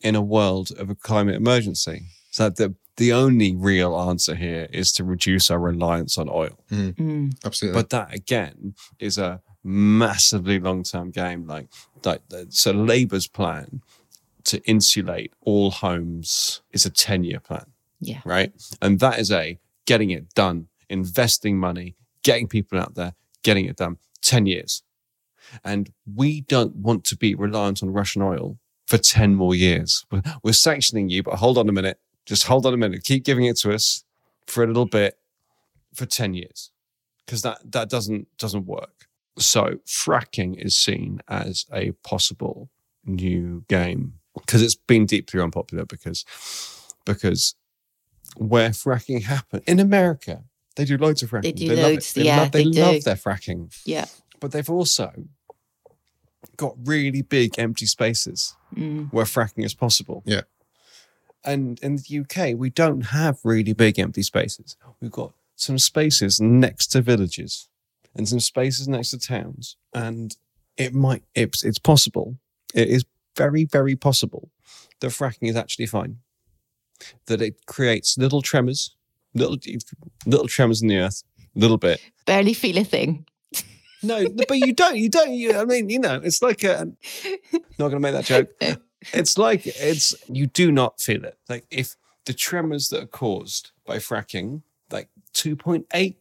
in 0.01 0.15
a 0.15 0.23
world 0.23 0.71
of 0.79 0.91
a 0.91 0.95
climate 0.95 1.35
emergency. 1.37 2.03
So 2.31 2.51
the 2.51 2.75
the 2.97 3.13
only 3.15 3.55
real 3.57 3.99
answer 3.99 4.35
here 4.35 4.69
is 4.73 4.93
to 4.93 5.05
reduce 5.05 5.51
our 5.51 5.59
reliance 5.59 6.19
on 6.19 6.29
oil. 6.29 6.59
Mm. 6.71 7.33
Absolutely. 7.45 7.81
But 7.81 7.89
that 7.91 8.13
again 8.15 8.75
is 8.99 9.17
a 9.17 9.41
massively 9.65 10.59
long 10.59 10.83
term 10.83 11.11
game. 11.11 11.47
Like, 11.47 11.69
like 12.05 12.21
the- 12.29 12.47
so 12.51 12.73
Labour's 12.73 13.27
plan 13.27 13.81
to 14.45 14.61
insulate 14.65 15.33
all 15.41 15.71
homes 15.71 16.61
is 16.73 16.85
a 16.85 16.91
10 16.91 17.25
year 17.25 17.41
plan, 17.41 17.67
Yeah. 18.01 18.21
right? 18.25 18.53
And 18.83 19.01
that 19.01 19.19
is 19.19 19.31
a 19.31 19.59
getting 19.87 20.11
it 20.11 20.35
done, 20.35 20.69
investing 20.91 21.59
money, 21.59 21.95
getting 22.23 22.49
people 22.49 22.79
out 22.79 22.95
there, 22.97 23.15
getting 23.43 23.65
it 23.67 23.77
done, 23.77 23.97
10 24.23 24.47
years. 24.47 24.83
And 25.65 25.93
we 26.15 26.43
don't 26.43 26.77
want 26.77 27.05
to 27.05 27.17
be 27.17 27.35
reliant 27.35 27.83
on 27.83 27.91
Russian 27.91 28.23
oil 28.23 28.59
for 28.87 28.99
10 28.99 29.35
more 29.35 29.55
years. 29.55 30.05
We're, 30.43 30.53
sanctioning 30.53 31.09
you, 31.09 31.23
but 31.23 31.35
hold 31.37 31.59
on 31.59 31.69
a 31.69 31.73
minute. 31.73 32.01
Just 32.27 32.45
hold 32.45 32.67
on 32.67 32.75
a 32.75 32.77
minute. 32.77 33.05
Keep 33.05 33.25
giving 33.25 33.45
it 33.45 33.57
to 33.59 33.73
us 33.73 34.05
for 34.47 34.65
a 34.65 34.67
little 34.67 34.87
bit 34.87 35.19
for 35.95 36.07
10 36.07 36.35
years 36.35 36.71
because 37.25 37.43
that, 37.43 37.59
that 37.71 37.89
doesn't, 37.89 38.27
doesn't 38.37 38.67
work. 38.67 39.07
So 39.39 39.79
fracking 39.87 40.57
is 40.57 40.77
seen 40.77 41.21
as 41.29 41.67
a 41.73 41.93
possible 42.05 42.69
new 43.05 43.65
game 43.69 44.15
because 44.35 44.63
it's 44.63 44.75
been 44.75 45.07
deeply 45.07 45.41
unpopular 45.41 45.85
because, 45.87 46.25
because 47.05 47.55
where 48.37 48.71
fracking 48.71 49.23
happened 49.23 49.63
in 49.67 49.79
America, 49.81 50.45
they 50.77 50.85
do 50.85 50.97
loads 50.97 51.23
of 51.23 51.31
fracking. 51.31 51.43
They 51.43 51.53
do 51.53 51.69
love 51.69 51.79
it. 51.79 51.83
loads, 51.83 52.13
They 52.13 52.23
yeah, 52.23 52.41
love, 52.41 52.53
they, 52.53 52.65
they 52.65 52.81
love 52.81 52.95
do. 52.97 53.01
their 53.03 53.17
fracking 53.17 53.81
Yeah. 53.85 54.07
But 54.41 54.53
they've 54.53 54.71
also 54.71 55.13
got 56.57 56.75
really 56.85 57.23
big 57.23 57.59
empty 57.59 57.87
spaces 57.87 58.57
Mm. 58.75 59.13
where 59.13 59.25
fracking 59.25 59.65
is 59.65 59.75
possible. 59.75 60.23
Yeah. 60.25 60.43
And 61.45 61.79
in 61.81 61.97
the 61.97 62.19
UK, 62.21 62.55
we 62.57 62.71
don't 62.71 63.01
have 63.07 63.39
really 63.45 63.73
big 63.73 63.99
empty 63.99 64.23
spaces. 64.23 64.77
We've 65.01 65.11
got 65.11 65.33
some 65.57 65.79
spaces 65.79 66.41
next 66.41 66.89
to 66.89 67.01
villages 67.03 67.69
and 68.15 68.29
some 68.29 68.41
spaces 68.41 68.87
next 68.89 69.11
to 69.11 69.19
towns. 69.19 69.77
And 69.93 70.37
it 70.77 70.95
might, 70.95 71.25
it's, 71.35 71.65
it's 71.65 71.79
possible. 71.79 72.37
It 72.75 72.89
is 72.89 73.05
very, 73.37 73.65
very 73.65 73.97
possible 73.97 74.51
that 75.01 75.09
fracking 75.09 75.49
is 75.49 75.57
actually 75.57 75.87
fine. 75.87 76.19
That 77.27 77.41
it 77.43 77.67
creates 77.67 78.17
little 78.19 78.43
tremors, 78.43 78.95
little, 79.35 79.57
little 80.27 80.47
tremors 80.49 80.83
in 80.83 80.89
the 80.89 80.99
earth, 80.99 81.23
a 81.57 81.59
little 81.59 81.79
bit. 81.79 82.01
Barely 82.27 82.53
feel 82.55 82.79
a 82.79 82.85
thing. 82.85 83.27
No, 84.03 84.27
but 84.49 84.59
you 84.59 84.73
don't. 84.73 84.97
You 84.97 85.09
don't. 85.09 85.33
You, 85.33 85.59
I 85.59 85.65
mean, 85.65 85.91
you 85.91 85.99
know, 85.99 86.21
it's 86.23 86.43
like 86.43 86.65
a. 86.65 86.93
Not 87.79 87.89
going 87.89 87.93
to 87.93 88.01
make 88.01 88.13
that 88.15 88.25
joke. 88.25 88.51
It's 89.13 89.39
like 89.39 89.67
it's 89.67 90.15
you 90.29 90.47
do 90.47 90.71
not 90.71 91.01
feel 91.01 91.25
it. 91.25 91.39
Like 91.49 91.67
if 91.71 91.97
the 92.27 92.33
tremors 92.35 92.89
that 92.91 93.03
are 93.03 93.07
caused 93.07 93.73
by 93.87 93.97
fracking, 93.97 94.63
like 94.91 95.09
two 95.33 95.57
point 95.57 95.87
eight, 95.95 96.19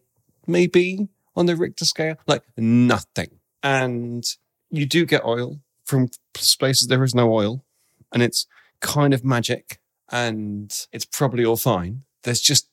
maybe 0.47 1.09
on 1.35 1.45
the 1.45 1.55
Richter 1.55 1.85
scale, 1.85 2.15
like 2.27 2.43
nothing. 2.57 3.39
And 3.63 4.23
you 4.69 4.85
do 4.85 5.05
get 5.05 5.25
oil 5.25 5.59
from 5.85 6.09
places 6.33 6.87
there 6.87 7.03
is 7.03 7.15
no 7.15 7.33
oil, 7.33 7.65
and 8.13 8.23
it's 8.23 8.47
kind 8.79 9.13
of 9.13 9.25
magic, 9.25 9.79
and 10.11 10.73
it's 10.93 11.05
probably 11.05 11.43
all 11.43 11.57
fine. 11.57 12.03
There's 12.23 12.41
just 12.41 12.69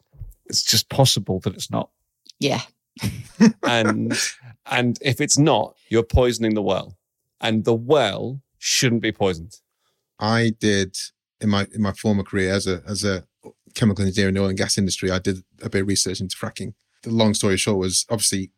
it's 0.47 0.63
just 0.63 0.89
possible 0.89 1.41
that 1.41 1.55
it's 1.55 1.71
not 1.71 1.91
Yeah. 2.39 2.63
And 3.63 4.13
and 4.71 4.99
if 5.03 5.21
it's 5.21 5.39
not, 5.39 5.77
you're 5.89 6.03
poisoning 6.03 6.55
the 6.55 6.63
well, 6.63 6.97
and 7.41 7.65
the 7.65 7.75
well 7.75 8.41
shouldn't 8.59 9.03
be 9.03 9.13
poisoned. 9.13 9.61
I 10.19 10.53
did 10.59 10.97
in 11.41 11.51
my 11.51 11.67
in 11.75 11.83
my 11.83 11.93
former 11.93 12.23
career 12.23 12.53
as 12.53 12.67
a 12.67 12.83
as 12.87 13.05
a 13.05 13.25
chemical 13.75 14.05
engineer 14.05 14.29
in 14.29 14.35
the 14.35 14.41
oil 14.41 14.49
and 14.49 14.59
gas 14.59 14.79
industry. 14.79 15.11
I 15.11 15.19
did 15.19 15.45
a 15.63 15.69
bit 15.69 15.83
of 15.83 15.89
research 15.89 16.21
into 16.21 16.37
fracking. 16.37 16.75
The 17.03 17.11
long 17.11 17.35
story 17.35 17.57
short 17.59 17.79
was 17.79 18.07
obviously 18.11 18.51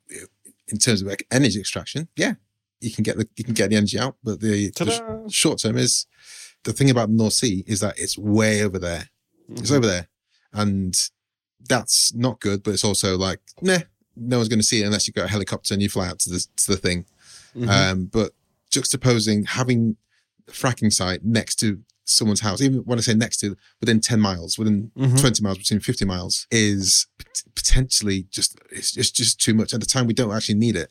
in 0.69 0.79
terms 0.79 1.03
of 1.03 1.15
energy 1.31 1.59
extraction, 1.59 2.09
yeah, 2.15 2.35
you 2.81 2.91
can 2.93 3.03
get 3.03 3.17
the 3.17 3.29
you 3.37 3.45
can 3.45 3.55
get 3.55 3.71
the 3.71 3.77
energy 3.77 3.99
out, 3.99 4.17
but 4.23 4.41
the, 4.41 4.71
the 4.71 5.25
short 5.31 5.59
term 5.59 5.77
is 5.77 6.07
the 6.65 6.73
thing 6.73 6.91
about 6.91 7.09
the 7.09 7.15
North 7.15 7.33
Sea 7.35 7.65
is 7.67 7.81
that 7.81 7.99
it's 7.99 8.17
way 8.19 8.63
over 8.63 8.79
there. 8.79 9.09
It's 9.51 9.71
Mhm. 9.71 9.77
over 9.77 9.87
there, 9.87 10.09
and 10.53 10.95
that's 11.69 12.15
not 12.15 12.41
good. 12.41 12.63
But 12.63 12.75
it's 12.75 12.85
also 12.85 13.17
like, 13.17 13.41
nah, 13.63 13.79
no 14.19 14.37
one's 14.39 14.49
going 14.49 14.59
to 14.59 14.65
see 14.67 14.83
it 14.83 14.87
unless 14.87 15.07
you've 15.07 15.15
got 15.15 15.25
a 15.27 15.29
helicopter 15.29 15.75
and 15.75 15.83
you 15.83 15.89
fly 15.89 16.09
out 16.09 16.19
to 16.21 16.31
the 16.31 16.47
to 16.57 16.67
the 16.69 16.77
thing. 16.77 17.05
Mhm. 17.57 17.69
Um, 17.69 18.05
but 18.07 18.33
juxtaposing 18.71 19.47
having 19.47 19.97
a 20.49 20.53
fracking 20.53 20.93
site 20.93 21.25
next 21.25 21.57
to 21.57 21.81
someone's 22.05 22.41
house, 22.41 22.61
even 22.63 22.79
when 22.81 22.99
I 22.99 23.03
say 23.03 23.15
next 23.15 23.37
to, 23.39 23.55
within 23.81 24.01
10 24.01 24.19
miles, 24.21 24.57
within 24.59 24.91
Mhm. 24.97 25.21
20 25.21 25.43
miles, 25.43 25.59
between 25.59 25.81
50 25.81 26.05
miles, 26.07 26.47
is 26.51 27.07
pot- 27.19 27.43
potentially 27.55 28.27
just, 28.31 28.57
it's 28.71 28.93
just, 28.93 29.15
just 29.15 29.39
too 29.41 29.53
much. 29.55 29.75
At 29.75 29.81
the 29.81 29.87
time, 29.87 30.07
we 30.07 30.15
don't 30.15 30.35
actually 30.35 30.55
need 30.55 30.75
it. 30.77 30.91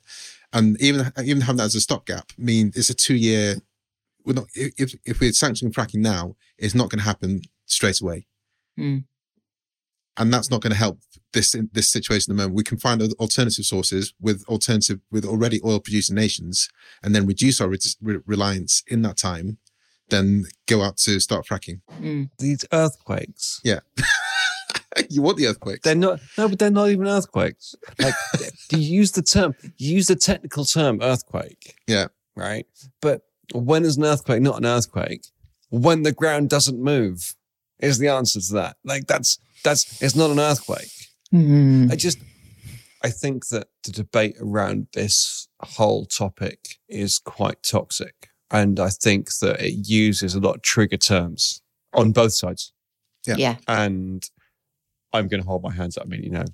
And 0.53 0.79
even, 0.79 1.11
even 1.23 1.41
having 1.41 1.57
that 1.57 1.63
as 1.65 1.75
a 1.75 1.81
stopgap, 1.81 2.31
I 2.37 2.41
mean, 2.41 2.71
it's 2.75 2.89
a 2.91 2.93
two 2.93 3.15
year, 3.15 3.57
we're 4.25 4.33
not, 4.33 4.45
if, 4.53 4.93
if 5.05 5.19
we're 5.19 5.33
sanctioning 5.33 5.73
fracking 5.73 6.01
now, 6.01 6.35
it's 6.59 6.75
not 6.75 6.89
going 6.91 6.99
to 6.99 7.05
happen 7.05 7.41
straight 7.65 7.99
away. 7.99 8.27
Mm. 8.77 9.05
And 10.17 10.33
that's 10.33 10.49
not 10.49 10.61
going 10.61 10.71
to 10.71 10.77
help 10.77 10.99
this 11.33 11.53
in 11.53 11.69
this 11.73 11.89
situation 11.89 12.31
at 12.31 12.37
the 12.37 12.41
moment. 12.43 12.55
We 12.55 12.63
can 12.63 12.77
find 12.77 13.01
alternative 13.19 13.65
sources 13.65 14.13
with 14.19 14.43
alternative 14.47 14.99
with 15.11 15.25
already 15.25 15.59
oil 15.63 15.79
producing 15.79 16.15
nations, 16.15 16.69
and 17.03 17.13
then 17.13 17.25
reduce 17.27 17.61
our 17.61 17.67
re- 17.69 17.77
re- 18.01 18.19
reliance 18.25 18.83
in 18.87 19.01
that 19.03 19.17
time. 19.17 19.57
Then 20.09 20.45
go 20.67 20.81
out 20.83 20.97
to 20.99 21.19
start 21.19 21.45
fracking. 21.45 21.81
Mm. 22.01 22.29
These 22.39 22.65
earthquakes, 22.71 23.59
Yeah. 23.63 23.79
you 25.09 25.21
want 25.21 25.37
the 25.37 25.47
earthquakes? 25.47 25.81
they're 25.83 25.95
not. 25.95 26.19
No, 26.37 26.47
but 26.49 26.59
they're 26.59 26.71
not 26.71 26.89
even 26.89 27.07
earthquakes. 27.07 27.75
Like 27.99 28.13
you 28.71 28.79
use 28.79 29.11
the 29.11 29.21
term, 29.21 29.53
you 29.77 29.95
use 29.95 30.07
the 30.07 30.15
technical 30.15 30.65
term 30.65 30.99
earthquake. 31.01 31.75
Yeah. 31.87 32.07
Right. 32.35 32.65
But 33.01 33.23
when 33.53 33.83
is 33.85 33.97
an 33.97 34.05
earthquake 34.05 34.41
not 34.41 34.57
an 34.57 34.65
earthquake? 34.65 35.25
When 35.69 36.03
the 36.03 36.13
ground 36.13 36.49
doesn't 36.49 36.81
move 36.81 37.35
is 37.79 37.99
the 37.99 38.07
answer 38.07 38.39
to 38.39 38.53
that. 38.53 38.77
Like 38.83 39.07
that's 39.07 39.39
that's 39.63 40.01
it's 40.01 40.15
not 40.15 40.31
an 40.31 40.39
earthquake. 40.39 40.91
Mm. 41.33 41.91
I 41.91 41.95
just, 41.95 42.19
I 43.03 43.09
think 43.09 43.47
that 43.49 43.67
the 43.83 43.91
debate 43.91 44.35
around 44.39 44.87
this 44.93 45.47
whole 45.61 46.05
topic 46.05 46.59
is 46.87 47.19
quite 47.19 47.63
toxic. 47.63 48.29
And 48.49 48.79
I 48.79 48.89
think 48.89 49.29
that 49.41 49.59
it 49.61 49.89
uses 49.89 50.33
a 50.33 50.39
lot 50.39 50.55
of 50.55 50.61
trigger 50.61 50.97
terms 50.97 51.61
on 51.93 52.11
both 52.11 52.33
sides. 52.33 52.71
Yeah. 53.25 53.35
Yeah. 53.37 53.55
And 53.67 54.23
I'm 55.11 55.27
going 55.27 55.41
to 55.41 55.47
hold 55.47 55.63
my 55.63 55.73
hands 55.73 55.97
up. 55.97 56.05
I 56.05 56.09
mean, 56.09 56.23
you 56.23 56.29
know, 56.29 56.45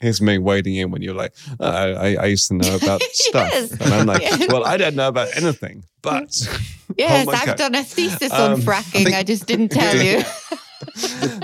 here's 0.00 0.20
me 0.20 0.38
wading 0.38 0.76
in 0.76 0.90
when 0.90 1.02
you're 1.02 1.14
like, 1.14 1.34
"Uh, 1.58 1.94
I, 1.98 2.14
I 2.16 2.26
used 2.26 2.48
to 2.48 2.54
know 2.54 2.76
about 2.76 3.02
stuff. 3.12 3.50
Yes. 3.52 3.72
And 3.72 3.94
I'm 3.94 4.06
like, 4.06 4.22
Yeah. 4.22 4.46
well, 4.48 4.64
I 4.64 4.76
don't 4.76 4.94
know 4.96 5.08
about 5.08 5.28
anything, 5.36 5.84
but 6.02 6.30
Yes, 6.96 7.28
I've 7.28 7.56
done 7.56 7.74
a 7.74 7.84
thesis 7.84 8.32
Um, 8.32 8.52
on 8.52 8.60
fracking. 8.62 9.04
think- 9.04 9.14
I 9.14 9.22
just 9.22 9.46
didn't 9.46 9.68
tell 9.80 9.96
you. 9.96 10.22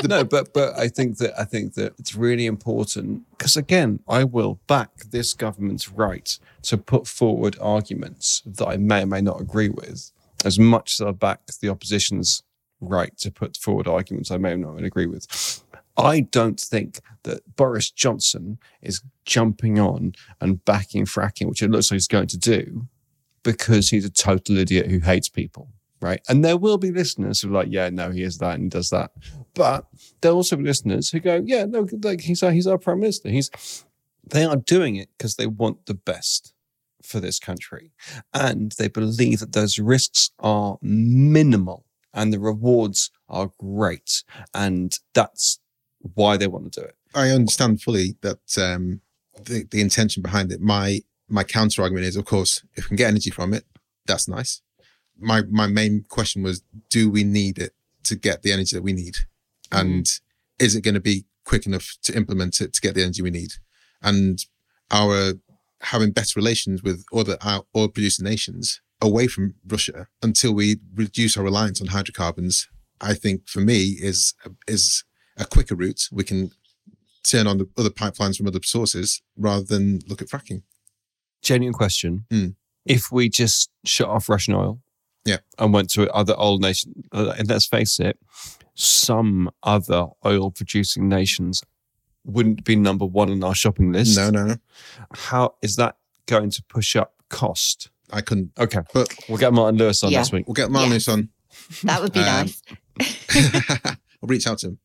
no, 0.08 0.24
but 0.24 0.52
but 0.54 0.78
I 0.78 0.88
think 0.88 1.18
that 1.18 1.38
I 1.38 1.44
think 1.44 1.74
that 1.74 1.92
it's 1.98 2.14
really 2.14 2.46
important 2.46 3.22
because 3.30 3.56
again, 3.56 4.00
I 4.08 4.24
will 4.24 4.58
back 4.66 4.90
this 5.10 5.34
government's 5.34 5.90
right 5.90 6.38
to 6.62 6.78
put 6.78 7.06
forward 7.06 7.56
arguments 7.60 8.42
that 8.46 8.66
I 8.66 8.76
may 8.78 9.02
or 9.02 9.06
may 9.06 9.20
not 9.20 9.40
agree 9.40 9.68
with, 9.68 10.10
as 10.44 10.58
much 10.58 10.98
as 11.00 11.06
I 11.06 11.10
back 11.12 11.40
the 11.60 11.68
opposition's 11.68 12.42
right 12.80 13.16
to 13.18 13.30
put 13.30 13.56
forward 13.56 13.86
arguments 13.88 14.30
I 14.30 14.38
may 14.38 14.52
or 14.52 14.56
may 14.58 14.66
not 14.80 14.84
agree 14.84 15.06
with. 15.06 15.62
I 15.98 16.20
don't 16.20 16.60
think 16.60 17.00
that 17.26 17.56
Boris 17.56 17.90
Johnson 17.90 18.58
is 18.80 19.02
jumping 19.24 19.78
on 19.78 20.14
and 20.40 20.64
backing 20.64 21.04
fracking, 21.04 21.48
which 21.48 21.62
it 21.62 21.70
looks 21.70 21.90
like 21.90 21.96
he's 21.96 22.08
going 22.08 22.28
to 22.28 22.38
do, 22.38 22.86
because 23.42 23.90
he's 23.90 24.04
a 24.04 24.10
total 24.10 24.56
idiot 24.56 24.90
who 24.90 25.00
hates 25.00 25.28
people. 25.28 25.68
Right. 26.00 26.20
And 26.28 26.44
there 26.44 26.58
will 26.58 26.76
be 26.76 26.90
listeners 26.90 27.40
who 27.40 27.48
are 27.48 27.52
like, 27.52 27.68
yeah, 27.70 27.88
no, 27.88 28.10
he 28.10 28.22
is 28.22 28.38
that 28.38 28.54
and 28.54 28.64
he 28.64 28.68
does 28.68 28.90
that. 28.90 29.12
But 29.54 29.86
there 30.20 30.32
will 30.32 30.38
also 30.38 30.56
be 30.56 30.64
listeners 30.64 31.10
who 31.10 31.20
go, 31.20 31.42
yeah, 31.44 31.64
no, 31.64 31.86
like 32.02 32.20
he's 32.20 32.42
our, 32.42 32.52
he's 32.52 32.66
our 32.66 32.76
prime 32.76 33.00
minister. 33.00 33.30
He's, 33.30 33.50
they 34.22 34.44
are 34.44 34.56
doing 34.56 34.96
it 34.96 35.08
because 35.16 35.36
they 35.36 35.46
want 35.46 35.86
the 35.86 35.94
best 35.94 36.52
for 37.02 37.18
this 37.18 37.38
country. 37.38 37.92
And 38.34 38.72
they 38.72 38.88
believe 38.88 39.40
that 39.40 39.52
those 39.52 39.78
risks 39.78 40.30
are 40.38 40.76
minimal 40.82 41.86
and 42.12 42.30
the 42.30 42.40
rewards 42.40 43.10
are 43.28 43.50
great. 43.58 44.22
And 44.52 44.98
that's 45.14 45.60
why 46.14 46.36
they 46.36 46.46
want 46.46 46.72
to 46.72 46.80
do 46.80 46.86
it. 46.86 46.96
I 47.16 47.30
understand 47.30 47.80
fully 47.82 48.16
that 48.20 48.58
um, 48.58 49.00
the 49.42 49.66
the 49.70 49.80
intention 49.80 50.22
behind 50.22 50.52
it. 50.52 50.60
My 50.60 51.00
my 51.28 51.42
counter 51.42 51.82
argument 51.82 52.06
is, 52.06 52.16
of 52.16 52.26
course, 52.26 52.62
if 52.74 52.84
we 52.84 52.88
can 52.88 52.96
get 52.96 53.08
energy 53.08 53.30
from 53.30 53.54
it, 53.54 53.64
that's 54.06 54.28
nice. 54.28 54.60
My 55.18 55.42
my 55.42 55.66
main 55.66 56.04
question 56.08 56.42
was, 56.42 56.62
do 56.90 57.10
we 57.10 57.24
need 57.24 57.58
it 57.58 57.72
to 58.04 58.14
get 58.14 58.42
the 58.42 58.52
energy 58.52 58.76
that 58.76 58.82
we 58.82 58.92
need, 58.92 59.16
and 59.72 60.06
is 60.58 60.76
it 60.76 60.82
going 60.82 60.94
to 60.94 61.00
be 61.00 61.24
quick 61.44 61.66
enough 61.66 61.96
to 62.02 62.14
implement 62.14 62.60
it 62.60 62.74
to 62.74 62.80
get 62.80 62.94
the 62.94 63.02
energy 63.02 63.22
we 63.22 63.30
need? 63.30 63.52
And 64.02 64.38
our 64.90 65.34
having 65.80 66.10
better 66.10 66.32
relations 66.36 66.82
with 66.82 67.04
other 67.12 67.38
oil 67.74 67.88
producing 67.88 68.24
nations 68.24 68.80
away 69.00 69.26
from 69.26 69.54
Russia 69.66 70.06
until 70.22 70.52
we 70.52 70.76
reduce 70.94 71.36
our 71.36 71.44
reliance 71.44 71.80
on 71.80 71.88
hydrocarbons, 71.88 72.68
I 73.00 73.14
think 73.14 73.48
for 73.48 73.60
me 73.60 73.96
is 74.00 74.34
is 74.68 75.04
a 75.38 75.46
quicker 75.46 75.74
route. 75.74 76.08
We 76.12 76.24
can 76.24 76.50
turn 77.28 77.46
on 77.46 77.58
the 77.58 77.68
other 77.76 77.90
pipelines 77.90 78.36
from 78.36 78.46
other 78.46 78.60
sources 78.62 79.22
rather 79.36 79.64
than 79.64 80.00
look 80.08 80.22
at 80.22 80.28
fracking. 80.28 80.62
Genuine 81.42 81.72
question. 81.74 82.24
Mm. 82.30 82.54
If 82.84 83.10
we 83.12 83.28
just 83.28 83.70
shut 83.84 84.08
off 84.08 84.28
Russian 84.28 84.54
oil 84.54 84.80
Yeah. 85.24 85.38
and 85.58 85.72
went 85.72 85.90
to 85.90 86.10
other 86.12 86.34
oil 86.38 86.58
nations, 86.58 86.94
and 87.12 87.48
let's 87.48 87.66
face 87.66 87.98
it, 88.00 88.18
some 88.74 89.50
other 89.62 90.06
oil 90.24 90.50
producing 90.50 91.08
nations 91.08 91.62
wouldn't 92.24 92.64
be 92.64 92.76
number 92.76 93.04
one 93.06 93.30
on 93.30 93.42
our 93.44 93.54
shopping 93.54 93.92
list. 93.92 94.16
No, 94.16 94.30
no, 94.30 94.46
no. 94.46 94.56
How 95.14 95.54
is 95.62 95.76
that 95.76 95.96
going 96.26 96.50
to 96.50 96.62
push 96.68 96.96
up 96.96 97.14
cost? 97.30 97.90
I 98.12 98.20
couldn't. 98.20 98.52
Okay. 98.58 98.80
But 98.94 99.12
We'll 99.28 99.38
get 99.38 99.52
Martin 99.52 99.78
Lewis 99.78 100.02
on 100.04 100.10
Yeah. 100.12 100.18
next 100.18 100.32
week. 100.32 100.46
we'll 100.46 100.54
get 100.54 100.70
Martin 100.70 100.90
Lewis 100.90 101.08
on. 101.08 101.28
That 101.84 102.02
would 102.02 102.12
be 102.12 102.20
Um, 102.20 102.26
nice. 102.26 102.62
I'll 103.84 104.28
reach 104.28 104.46
out 104.46 104.58
to 104.58 104.68
him. 104.68 104.78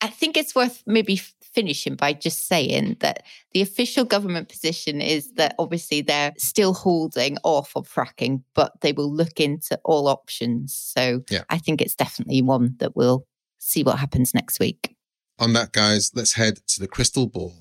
I 0.00 0.08
think 0.08 0.36
it's 0.36 0.54
worth 0.54 0.82
maybe 0.86 1.14
f- 1.14 1.34
finishing 1.54 1.94
by 1.94 2.12
just 2.12 2.46
saying 2.46 2.96
that 3.00 3.24
the 3.52 3.62
official 3.62 4.04
government 4.04 4.48
position 4.48 5.00
is 5.00 5.32
that 5.34 5.54
obviously 5.58 6.00
they're 6.00 6.32
still 6.38 6.74
holding 6.74 7.36
off 7.44 7.76
on 7.76 7.84
fracking, 7.84 8.42
but 8.54 8.80
they 8.80 8.92
will 8.92 9.12
look 9.12 9.40
into 9.40 9.78
all 9.84 10.08
options. 10.08 10.74
So 10.74 11.22
Yeah. 11.30 11.42
I 11.50 11.58
think 11.58 11.80
it's 11.80 11.94
definitely 11.94 12.42
one 12.42 12.76
that 12.78 12.96
we'll 12.96 13.26
see 13.58 13.82
what 13.82 13.98
happens 13.98 14.34
next 14.34 14.60
week. 14.60 14.94
On 15.38 15.52
that, 15.52 15.72
guys, 15.72 16.10
let's 16.14 16.34
head 16.34 16.60
to 16.68 16.80
the 16.80 16.88
crystal 16.88 17.26
ball. 17.26 17.54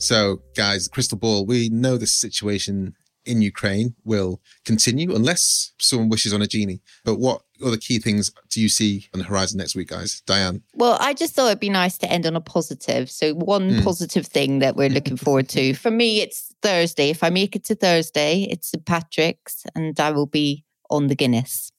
So, 0.00 0.42
guys, 0.56 0.86
crystal 0.88 1.18
ball, 1.18 1.44
we 1.44 1.68
know 1.68 1.96
the 1.96 2.06
situation 2.06 2.94
in 3.28 3.42
Ukraine 3.42 3.94
will 4.04 4.40
continue 4.64 5.14
unless 5.14 5.72
someone 5.78 6.08
wishes 6.08 6.32
on 6.32 6.40
a 6.42 6.46
genie. 6.46 6.80
But 7.04 7.16
what 7.20 7.42
other 7.64 7.76
key 7.76 7.98
things 7.98 8.32
do 8.50 8.60
you 8.60 8.68
see 8.68 9.08
on 9.12 9.18
the 9.20 9.26
horizon 9.26 9.58
next 9.58 9.74
week, 9.76 9.88
guys? 9.88 10.22
Diane? 10.26 10.62
Well, 10.74 10.96
I 11.00 11.12
just 11.14 11.34
thought 11.34 11.48
it'd 11.48 11.60
be 11.60 11.68
nice 11.70 11.98
to 11.98 12.10
end 12.10 12.24
on 12.26 12.34
a 12.36 12.40
positive. 12.40 13.10
So, 13.10 13.34
one 13.34 13.70
Mm. 13.70 13.84
positive 13.84 14.26
thing 14.26 14.60
that 14.60 14.76
we're 14.76 14.88
looking 14.88 15.16
forward 15.16 15.48
to 15.50 15.74
for 15.82 15.90
me, 15.90 16.20
it's 16.20 16.54
Thursday. 16.62 17.10
If 17.10 17.22
I 17.22 17.30
make 17.30 17.54
it 17.54 17.64
to 17.64 17.74
Thursday, 17.74 18.42
it's 18.50 18.68
St. 18.70 18.84
Patrick's, 18.84 19.64
and 19.74 19.98
I 20.00 20.10
will 20.10 20.26
be 20.26 20.64
on 20.90 21.08
the 21.08 21.14
Guinness 21.14 21.70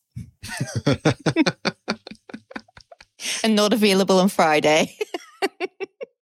and 3.43 3.55
not 3.55 3.73
available 3.73 4.19
on 4.19 4.29
Friday. 4.29 4.95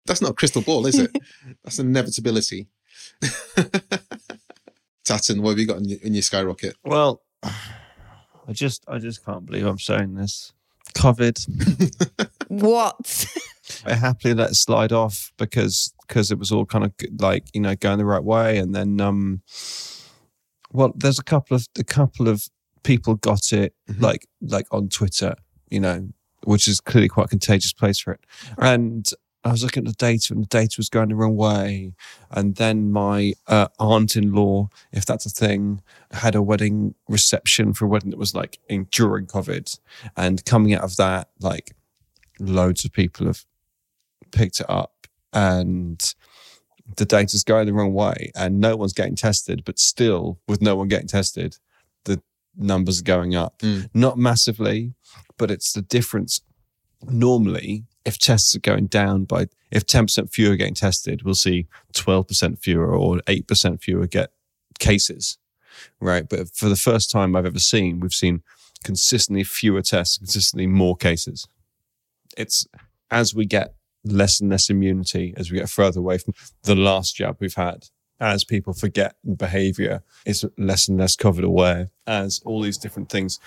That's 0.06 0.22
not 0.22 0.32
a 0.32 0.36
crystal 0.36 0.62
ball, 0.62 0.86
is 0.86 0.98
it? 1.00 1.12
That's 1.64 1.80
an 1.80 1.88
inevitability. 1.88 2.68
Tatton, 5.08 5.42
what 5.42 5.52
have 5.52 5.60
you 5.60 5.66
got 5.68 5.78
in 5.78 5.86
your, 5.86 6.00
in 6.02 6.14
your 6.14 6.22
skyrocket? 6.22 6.76
Well, 6.84 7.22
I 7.44 8.52
just 8.52 8.84
I 8.90 9.00
just 9.00 9.26
can't 9.26 9.46
believe 9.46 9.66
I'm 9.66 9.80
saying 9.80 10.16
this. 10.16 10.52
COVID. 10.96 12.30
what? 12.50 13.26
I 13.86 13.94
happily 13.94 14.34
let 14.34 14.52
it 14.52 14.56
slide 14.56 14.92
off 14.92 15.32
because 15.38 15.94
because 16.08 16.30
it 16.32 16.38
was 16.40 16.52
all 16.52 16.66
kind 16.66 16.84
of 16.86 16.92
like 17.20 17.46
you 17.54 17.62
know 17.62 17.76
going 17.76 17.98
the 18.00 18.06
right 18.06 18.24
way, 18.24 18.58
and 18.58 18.76
then 18.76 19.00
um, 19.00 19.42
well, 20.72 20.92
there's 20.96 21.20
a 21.20 21.24
couple 21.24 21.56
of 21.56 21.68
a 21.80 21.84
couple 21.84 22.28
of 22.28 22.48
people 22.84 23.16
got 23.16 23.52
it 23.54 23.74
Mhm. 23.90 24.02
like 24.02 24.28
like 24.42 24.68
on 24.72 24.90
Twitter, 24.90 25.36
you 25.70 25.80
know, 25.80 26.10
which 26.44 26.68
is 26.68 26.82
clearly 26.82 27.08
quite 27.08 27.28
a 27.28 27.30
contagious 27.30 27.72
place 27.74 28.00
for 28.00 28.12
it, 28.14 28.20
and. 28.58 29.08
I 29.48 29.52
was 29.52 29.64
looking 29.64 29.88
at 29.88 29.98
the 29.98 30.06
data 30.06 30.34
and 30.34 30.44
the 30.44 30.48
data 30.48 30.76
was 30.78 30.90
going 30.90 31.08
the 31.10 31.16
wrong 31.16 31.38
way. 31.38 31.94
And 32.32 32.56
then 32.56 32.92
my 32.92 33.34
uh, 33.48 33.70
aunt 33.80 34.18
in 34.18 34.34
law, 34.34 34.70
if 34.92 35.06
that's 35.06 35.26
a 35.26 35.30
thing, 35.30 35.82
had 36.12 36.36
a 36.36 36.42
wedding 36.42 36.96
reception 37.08 37.74
for 37.74 37.86
a 37.86 37.88
wedding 37.88 38.10
that 38.10 38.20
was 38.20 38.36
like 38.36 38.60
in, 38.68 38.88
during 38.92 39.26
COVID. 39.26 39.80
And 40.18 40.44
coming 40.44 40.74
out 40.74 40.84
of 40.84 40.98
that, 40.98 41.30
like 41.40 41.76
loads 42.40 42.84
of 42.84 42.92
people 42.92 43.26
have 43.28 43.46
picked 44.32 44.60
it 44.60 44.70
up 44.70 45.08
and 45.32 46.14
the 46.98 47.06
data's 47.06 47.44
going 47.44 47.68
the 47.68 47.74
wrong 47.74 47.94
way 47.94 48.32
and 48.36 48.60
no 48.60 48.76
one's 48.76 48.94
getting 48.94 49.16
tested, 49.16 49.64
but 49.66 49.80
still 49.80 50.40
with 50.48 50.62
no 50.62 50.76
one 50.76 50.90
getting 50.90 51.08
tested, 51.08 51.58
the 52.04 52.22
numbers 52.58 53.00
are 53.00 53.06
going 53.06 53.34
up. 53.34 53.60
Mm. 53.60 53.90
Not 53.94 54.18
massively, 54.18 54.94
but 55.38 55.52
it's 55.52 55.72
the 55.72 55.82
difference. 55.82 56.42
Normally, 57.04 57.86
if 58.08 58.18
tests 58.18 58.56
are 58.56 58.62
going 58.62 58.88
down 58.88 59.26
by, 59.26 59.48
if 59.70 59.86
10% 59.86 60.32
fewer 60.32 60.54
are 60.54 60.56
getting 60.56 60.74
tested, 60.74 61.24
we'll 61.24 61.36
see 61.36 61.68
12% 61.94 62.58
fewer 62.58 62.96
or 62.96 63.18
8% 63.18 63.82
fewer 63.82 64.08
get 64.08 64.32
cases, 64.80 65.38
right? 66.00 66.28
But 66.28 66.56
for 66.56 66.70
the 66.70 66.78
first 66.78 67.12
time 67.12 67.36
I've 67.36 67.46
ever 67.46 67.60
seen, 67.60 68.00
we've 68.00 68.14
seen 68.14 68.44
consistently 68.86 69.44
fewer 69.44 69.82
tests, 69.82 70.18
consistently 70.18 70.68
more 70.68 70.96
cases. 70.96 71.50
It's 72.38 72.66
as 73.12 73.36
we 73.36 73.46
get 73.46 73.76
less 74.06 74.40
and 74.40 74.50
less 74.50 74.70
immunity, 74.70 75.34
as 75.36 75.52
we 75.52 75.60
get 75.60 75.70
further 75.70 76.00
away 76.00 76.18
from 76.18 76.34
the 76.64 76.76
last 76.76 77.18
jab 77.18 77.36
we've 77.42 77.56
had, 77.56 77.88
as 78.22 78.46
people 78.46 78.72
forget 78.72 79.16
behavior 79.36 80.02
is 80.26 80.46
less 80.58 80.88
and 80.88 80.98
less 80.98 81.18
covered 81.18 81.44
away, 81.44 81.88
as 82.06 82.42
all 82.46 82.62
these 82.62 82.78
different 82.78 83.10
things, 83.10 83.38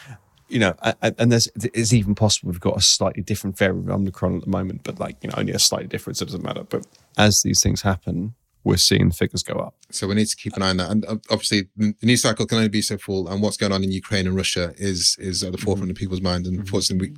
you 0.51 0.59
know, 0.59 0.75
and 1.03 1.31
there's 1.33 1.49
it's 1.75 1.93
even 1.93 2.15
possible 2.15 2.51
we've 2.51 2.61
got 2.61 2.77
a 2.77 2.81
slightly 2.81 3.23
different 3.23 3.57
variant 3.57 3.89
of 3.89 3.95
Omicron 3.95 4.37
at 4.37 4.43
the 4.45 4.51
moment, 4.51 4.83
but 4.85 4.99
like, 4.99 5.17
you 5.23 5.29
know, 5.29 5.35
only 5.39 5.53
a 5.53 5.59
slight 5.59 5.89
difference, 5.89 6.21
it 6.21 6.27
doesn't 6.27 6.43
matter. 6.45 6.65
But 6.65 6.87
as 7.17 7.43
these 7.43 7.63
things 7.63 7.83
happen, 7.83 8.35
we're 8.65 8.77
seeing 8.77 9.11
figures 9.11 9.43
go 9.43 9.55
up. 9.55 9.75
So 9.91 10.07
we 10.09 10.15
need 10.17 10.27
to 10.27 10.37
keep 10.37 10.55
an 10.57 10.63
eye 10.63 10.71
on 10.71 10.77
that. 10.79 10.91
And 10.91 11.05
uh, 11.07 11.17
obviously, 11.31 11.69
the 11.77 11.95
news 12.03 12.23
cycle 12.23 12.47
can 12.47 12.59
only 12.59 12.69
be 12.69 12.83
so 12.83 12.99
full, 12.99 13.29
and 13.29 13.41
what's 13.43 13.57
going 13.57 13.73
on 13.73 13.83
in 13.85 13.91
Ukraine 13.93 14.27
and 14.27 14.37
Russia 14.37 14.75
is 14.77 15.17
is 15.19 15.43
at 15.43 15.53
the 15.53 15.59
forefront 15.59 15.91
of 15.91 15.97
people's 15.97 16.21
mind. 16.21 16.47
And 16.47 16.59
unfortunately, 16.59 17.11
we, 17.11 17.17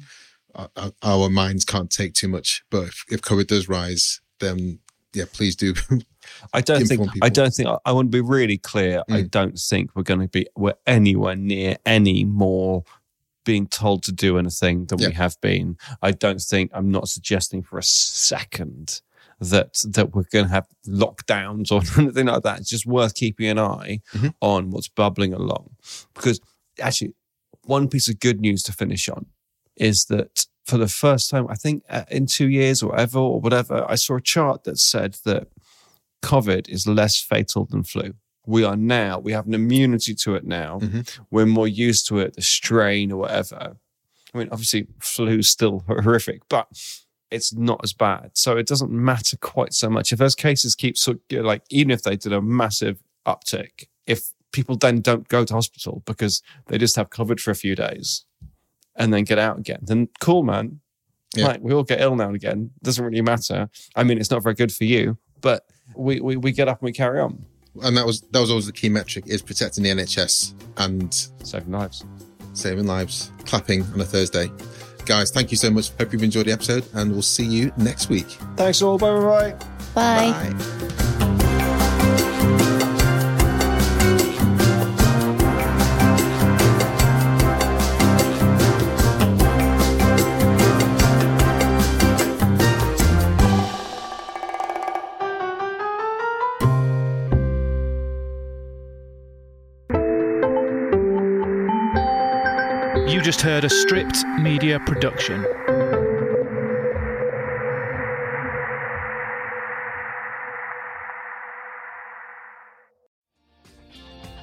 our, 0.55 0.93
our- 1.03 1.31
minds 1.31 1.65
can't 1.65 1.91
take 1.91 2.13
too 2.15 2.29
much. 2.29 2.63
But 2.71 2.85
if, 2.89 3.05
if 3.11 3.23
COVID 3.23 3.47
does 3.47 3.69
rise, 3.69 4.21
then 4.41 4.79
yeah, 5.15 5.25
please 5.33 5.57
do. 5.57 5.75
I 6.53 6.61
don't 6.61 6.87
think 6.87 7.01
inform 7.01 7.19
I 7.23 7.29
don't 7.29 7.53
think 7.53 7.69
I 7.85 7.93
want 7.93 8.13
to 8.13 8.17
be 8.17 8.21
really 8.21 8.57
clear. 8.59 9.03
I 9.11 9.23
Mm. 9.23 9.31
don't 9.31 9.59
think 9.59 9.91
we're 9.95 10.05
going 10.05 10.21
to 10.21 10.29
be 10.29 10.47
we're 10.57 10.75
anywhere 10.87 11.35
near 11.37 11.77
any 11.85 12.25
more 12.25 12.85
being 13.45 13.67
told 13.67 14.03
to 14.05 14.13
do 14.13 14.39
anything 14.39 14.87
than 14.87 14.99
Yeah. 14.99 15.09
we 15.09 15.15
have 15.15 15.41
been. 15.41 15.77
I 16.01 16.13
don't 16.13 16.41
think 16.41 16.71
I'm 16.75 16.91
not 16.91 17.09
suggesting 17.09 17.63
for 17.63 17.79
a 17.79 17.83
second 17.83 19.01
that 19.41 19.83
that 19.91 20.15
we're 20.15 20.25
going 20.31 20.45
to 20.45 20.51
have 20.53 20.69
lockdowns 20.87 21.73
or 21.73 21.83
anything 22.01 22.27
like 22.27 22.43
that. 22.45 22.61
It's 22.61 22.69
just 22.71 22.87
worth 22.87 23.15
keeping 23.15 23.49
an 23.49 23.59
eye 23.59 24.01
Mhm. 24.13 24.35
on 24.41 24.71
what's 24.71 24.89
bubbling 24.89 25.35
along 25.35 25.71
because 26.15 26.41
actually 26.81 27.15
one 27.65 27.89
piece 27.89 28.09
of 28.09 28.21
good 28.21 28.41
news 28.41 28.63
to 28.65 28.73
finish 28.73 29.09
on 29.09 29.27
is 29.77 30.05
that 30.07 30.47
for 30.65 30.79
the 30.79 30.87
first 30.89 31.29
time, 31.31 31.47
I 31.49 31.55
think 31.57 31.83
uh, 31.89 32.05
in 32.11 32.27
two 32.27 32.49
years 32.49 32.83
or 32.85 32.95
ever 32.97 33.19
or 33.19 33.41
whatever, 33.41 33.85
I 33.91 33.97
saw 33.97 34.17
a 34.17 34.21
chart 34.21 34.63
that 34.65 34.79
said 34.79 35.17
that 35.25 35.49
COVID 36.23 36.69
is 36.69 36.87
less 36.87 37.21
fatal 37.21 37.65
than 37.65 37.83
flu. 37.83 38.15
We 38.47 38.65
are 38.65 38.77
now, 38.77 39.19
we 39.19 39.33
have 39.33 39.47
an 39.47 39.55
immunity 39.55 40.15
to 40.17 40.35
it 40.35 40.45
now. 40.45 40.81
Mhm. 40.81 41.19
We're 41.31 41.47
more 41.47 41.69
used 41.69 42.09
to 42.09 42.19
it, 42.19 42.35
the 42.35 42.43
strain 42.43 43.13
or 43.13 43.19
whatever. 43.19 43.77
I 44.35 44.39
mean, 44.39 44.49
obviously, 44.51 44.87
flu's 44.99 45.49
still 45.49 45.81
horrific, 45.87 46.43
but 46.49 46.67
it's 47.31 47.53
not 47.53 47.81
as 47.85 47.93
bad. 47.93 48.31
So 48.35 48.57
it 48.57 48.67
doesn't 48.67 48.91
matter 48.91 49.37
quite 49.37 49.73
so 49.75 49.89
much. 49.89 50.13
If 50.13 50.19
those 50.19 50.35
cases 50.35 50.75
keep, 50.75 50.99
so, 50.99 51.17
like, 51.31 51.63
even 51.71 51.91
if 51.91 52.03
they 52.03 52.17
did 52.17 52.33
a 52.33 52.43
massive 52.43 53.03
uptick, 53.27 53.87
if 54.07 54.33
people 54.53 54.77
then 54.77 55.01
don't 55.01 55.29
go 55.29 55.45
to 55.45 55.55
hospital 55.55 56.03
because 56.05 56.43
they 56.67 56.77
just 56.79 56.97
have 56.97 57.11
COVID 57.11 57.41
for 57.41 57.51
a 57.51 57.55
few 57.55 57.75
days 57.75 58.25
and 58.97 59.13
then 59.15 59.25
get 59.25 59.39
out 59.39 59.59
again, 59.59 59.79
then 59.83 60.09
cool, 60.21 60.43
man. 60.43 60.81
Yeah. 61.35 61.47
Like, 61.47 61.61
we 61.63 61.73
all 61.73 61.85
get 61.85 62.01
ill 62.01 62.17
now 62.17 62.27
and 62.27 62.37
again. 62.37 62.71
Doesn't 62.83 63.03
really 63.05 63.23
matter. 63.23 63.71
I 63.97 64.03
mean, 64.05 64.19
it's 64.19 64.31
not 64.31 64.43
very 64.43 64.55
good 64.55 64.73
for 64.73 64.85
you, 64.85 65.17
but 65.41 65.65
we, 65.97 66.21
we, 66.21 66.37
we 66.37 66.53
get 66.53 66.69
up 66.69 66.81
and 66.81 66.87
we 66.87 66.93
carry 66.93 67.21
on, 67.21 67.47
and 67.83 67.97
that 67.97 68.05
was 68.07 68.21
that 68.33 68.41
was 68.41 68.51
always 68.51 68.67
the 68.67 68.73
key 68.73 68.89
metric: 68.89 69.25
is 69.27 69.43
protecting 69.43 69.85
the 69.85 69.91
NHS 69.91 70.55
and 70.79 71.13
saving 71.43 71.73
lives. 71.73 72.05
saving 72.53 72.87
lives. 72.87 73.31
Clapping 73.47 73.83
on 73.95 74.01
a 74.01 74.05
Thursday, 74.05 74.51
guys. 75.07 75.31
Thank 75.31 75.51
you 75.51 75.57
so 75.57 75.71
much. 75.71 75.91
Hope 75.99 76.13
you've 76.13 76.23
enjoyed 76.23 76.47
the 76.47 76.53
episode, 76.53 76.85
and 76.95 77.11
we'll 77.13 77.23
see 77.23 77.47
you 77.47 77.73
next 77.77 78.09
week. 78.09 78.29
Thanks 78.57 78.83
all. 78.83 78.99
Bye 78.99 79.19
bye 79.19 79.55
bye. 79.55 79.67
Bye. 79.95 80.53
Bye. 80.55 80.79
Heard 103.53 103.65
a 103.65 103.69
stripped 103.69 104.25
media 104.41 104.81
production. 104.81 105.45